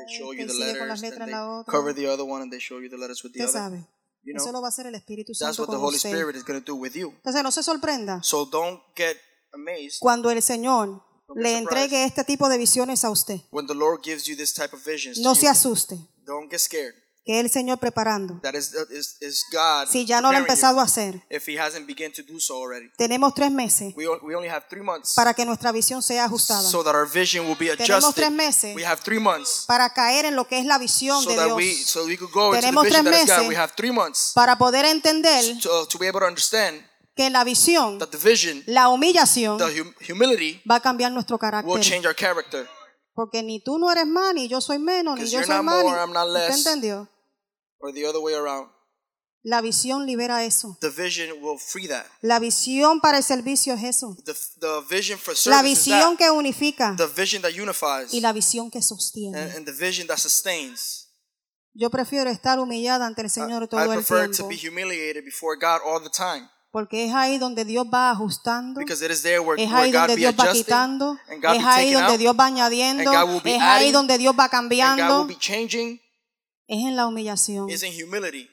sigue 0.09 0.79
con 0.79 0.89
las 0.89 1.01
letras 1.01 1.29
en 1.29 1.31
la 1.31 1.49
otra. 1.61 1.71
cover 1.73 1.95
the 1.95 2.09
other 2.09 2.25
one 2.25 2.43
and 2.43 2.51
they 2.51 2.59
show 2.59 2.81
you 2.81 2.89
the 2.91 2.97
letters 2.97 3.23
with 3.23 3.33
the 3.33 3.45
Usted 3.45 3.57
other. 3.57 3.79
sabe. 3.79 3.89
You 4.25 4.35
Eso 4.37 4.51
lo 4.51 4.61
va 4.61 4.67
a 4.67 4.71
hacer 4.71 4.87
el 4.89 4.97
Espíritu 4.97 5.33
that's 5.33 5.39
Santo 5.39 5.63
what 5.63 5.69
the 5.69 5.77
con 5.77 5.85
Holy 5.85 5.97
usted. 5.97 6.11
Spirit 6.11 6.35
is 6.35 6.45
going 6.45 6.61
to 6.61 6.67
do 6.67 6.75
with 6.77 6.95
you. 6.95 7.11
Entonces 7.19 7.43
no 7.45 7.53
se 7.53 7.63
sorprenda 7.63 8.21
So 8.25 8.47
don't 8.47 8.83
get 8.97 9.17
amazed 9.53 9.99
cuando 10.01 10.29
el 10.33 10.43
Señor 10.43 10.89
be 11.29 11.43
le 11.43 11.59
surprised. 11.59 11.59
entregue 11.59 12.05
este 12.05 12.25
tipo 12.25 12.49
de 12.49 12.59
visiones 12.59 13.05
a 13.05 13.11
usted. 13.11 13.41
when 13.53 13.69
the 13.69 13.75
Lord 13.75 14.03
gives 14.03 14.27
you 14.27 14.35
this 14.37 14.53
type 14.53 14.75
of 14.75 14.85
visions. 14.85 15.19
to 15.19 15.23
No 15.23 15.35
you. 15.35 15.41
se 15.41 15.47
asuste, 15.47 15.97
Don't 16.27 16.51
get 16.51 16.59
scared. 16.61 16.95
Que 17.29 17.41
el 17.41 17.51
Señor 17.51 17.77
preparando. 17.77 18.41
That 18.41 18.55
is, 18.55 18.73
is, 18.91 19.19
is 19.21 19.45
God. 19.53 19.87
Si 19.91 20.07
ya 20.07 20.23
no 20.23 20.31
lo 20.33 20.39
ha 20.39 20.41
empezado 20.41 20.81
a 20.81 20.85
hacer, 20.85 21.23
If 21.29 21.47
He 21.47 21.59
hasn't 21.61 21.87
begun 21.87 22.11
to 22.13 22.23
do 22.23 22.41
so 22.41 22.55
already. 22.57 22.91
tenemos 22.97 23.35
tres 23.35 23.51
meses 23.53 23.93
We, 23.95 24.07
on- 24.09 24.19
we 24.23 24.35
only 24.35 24.49
have 24.49 24.65
three 24.71 24.81
months 24.83 25.13
para 25.15 25.35
que 25.35 25.45
nuestra 25.45 25.71
visión 25.71 26.01
sea 26.03 26.25
ajustada. 26.25 26.63
so 26.63 26.83
that 26.83 26.95
our 26.95 27.07
vision 27.07 27.45
will 27.47 27.55
be 27.59 27.67
Tenemos 27.77 28.03
adjusted. 28.03 28.15
tres 28.23 28.31
meses 28.33 28.75
We 28.75 28.83
have 28.83 29.03
three 29.03 29.19
months 29.21 29.65
para 29.67 29.93
caer 29.93 30.25
en 30.25 30.37
lo 30.37 30.47
que 30.49 30.59
es 30.59 30.65
la 30.65 30.79
visión 30.79 31.23
so 31.23 31.29
de 31.29 31.37
that 31.37 31.55
we 31.55 31.65
Dios. 31.67 31.85
so 31.91 32.07
we 32.07 32.17
could 32.17 32.33
go 32.33 32.47
into 32.47 32.57
the 32.57 32.61
Tenemos 32.63 32.85
vision 32.85 33.05
tres 33.05 33.13
that 33.17 33.23
is 33.25 33.29
God. 33.29 33.37
meses 33.41 33.49
We 33.51 33.57
have 33.57 33.73
three 33.77 33.93
months 33.93 34.33
Para 34.35 34.57
poder 34.57 34.87
entender 34.87 35.59
to, 35.61 35.87
to 35.87 35.99
be 35.99 36.07
able 36.07 36.21
to 36.21 36.27
understand 36.29 36.83
que 37.15 37.29
la 37.29 37.45
visión, 37.45 37.99
that 37.99 38.09
the 38.09 38.17
vision, 38.17 38.63
la 38.67 38.89
humillación, 38.89 39.59
the 39.59 39.65
hum- 39.83 39.93
humility, 40.01 40.63
va 40.65 40.77
a 40.77 40.81
cambiar 40.81 41.13
nuestro 41.13 41.35
will 41.37 41.41
carácter. 41.41 41.81
change 41.83 42.07
our 42.07 42.15
character. 42.17 42.67
Porque 43.13 43.43
ni 43.43 43.61
tú 43.61 43.79
no 43.79 43.91
eres 43.91 44.07
más, 44.07 44.33
ni 44.33 44.49
yo 44.49 44.61
soy 44.63 44.79
menos, 44.79 45.19
ni 45.19 45.29
yo 45.29 45.43
soy 45.43 45.63
más. 45.63 45.83
more, 45.85 45.91
ni- 45.91 46.03
I'm 46.03 46.13
not 46.15 46.29
¿Usted 46.29 46.49
less. 46.49 46.57
entendió? 46.67 47.09
Or 47.81 47.93
the 47.93 48.05
other 48.07 48.21
way 48.21 48.35
around. 48.35 48.71
La 49.45 49.61
visión 49.61 50.05
libera 50.05 50.45
eso. 50.45 50.77
The 50.81 50.91
vision 50.91 51.31
will 51.41 51.59
free 51.59 51.87
that. 51.89 52.05
La 52.23 52.39
visión 52.41 53.01
para 53.01 53.19
el 53.19 53.23
servicio 53.25 53.73
es 53.75 53.85
eso. 53.85 54.17
The, 54.25 54.35
the 54.61 54.81
vision 54.91 55.17
for 55.19 55.33
La 55.33 55.37
service 55.41 55.73
is 55.73 55.79
visión 55.87 56.17
that. 56.17 56.19
que 56.27 56.31
unifica 56.31 56.95
The 56.97 57.07
vision 57.07 57.43
that 57.43 57.53
unifies. 57.53 58.13
y 58.13 58.21
la 58.21 58.33
visión 58.33 58.71
que 58.71 58.83
sostiene. 58.83 59.39
and, 59.41 59.57
and 59.59 59.67
the 59.67 59.73
vision 59.73 60.07
that 60.09 60.19
sustains. 60.19 61.07
Yo 61.73 61.89
prefiero 61.91 62.29
estar 62.29 62.59
humillada 62.59 63.07
ante 63.07 63.23
el 63.23 63.31
Señor 63.31 63.63
I 63.63 63.69
todo 63.69 63.81
el 63.93 63.99
prefer 64.05 64.27
to 64.31 64.49
tiempo. 64.49 64.49
be 64.49 64.57
humiliated 64.69 65.25
before 65.25 65.57
God 65.57 65.81
all 65.87 66.03
the 66.03 66.11
time 66.11 66.49
Porque 66.73 67.05
es 67.07 67.15
ahí 67.15 67.39
donde 67.39 67.65
Dios 67.65 67.87
va 67.87 68.11
ajustando. 68.11 68.81
because 68.81 69.03
it 69.05 69.11
is 69.13 69.23
there 69.23 69.39
where, 69.39 69.63
Es 69.63 69.71
ahí 69.73 69.93
God 69.93 70.01
donde 70.01 70.17
Dios 70.17 70.35
va 70.39 70.53
quitando. 70.53 71.17
Es 71.29 71.65
ahí 71.65 71.93
donde 71.93 72.13
out 72.13 72.19
Dios 72.19 72.37
va 72.39 72.47
añadiendo. 72.47 73.13
Es 73.45 73.63
ahí 73.63 73.93
donde 73.93 74.19
Dios 74.19 74.35
va 74.39 74.49
cambiando. 74.49 75.29
Es 76.69 76.85
en 76.85 76.95
la 76.97 77.07
humillación. 77.07 77.69
is 77.71 77.83
in 77.83 77.93
humility. 77.93 78.49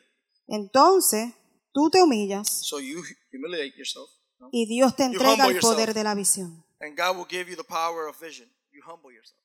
Entonces, 0.48 1.34
tú 1.74 1.90
te 1.90 2.02
humillas 2.02 2.48
So 2.50 2.80
you 2.80 3.00
hu- 3.00 3.16
humiliate 3.34 3.76
yourself 3.78 4.10
no? 4.40 4.50
y 4.52 4.66
Dios 4.66 4.96
te 4.96 5.04
You 5.04 5.12
entrega 5.12 5.32
humble 5.46 5.56
el 5.56 5.60
poder 5.60 5.78
yourself. 5.90 5.96
de 5.96 6.04
la 6.04 6.16
visión. 6.16 6.66
and 6.80 6.98
God 6.98 7.18
will 7.18 7.28
give 7.30 7.50
you 7.50 7.56
the 7.58 7.64
power 7.64 8.08
of 8.08 8.20
vision. 8.20 8.48
You 8.72 8.82
humble 8.86 9.12
yourself. 9.14 9.40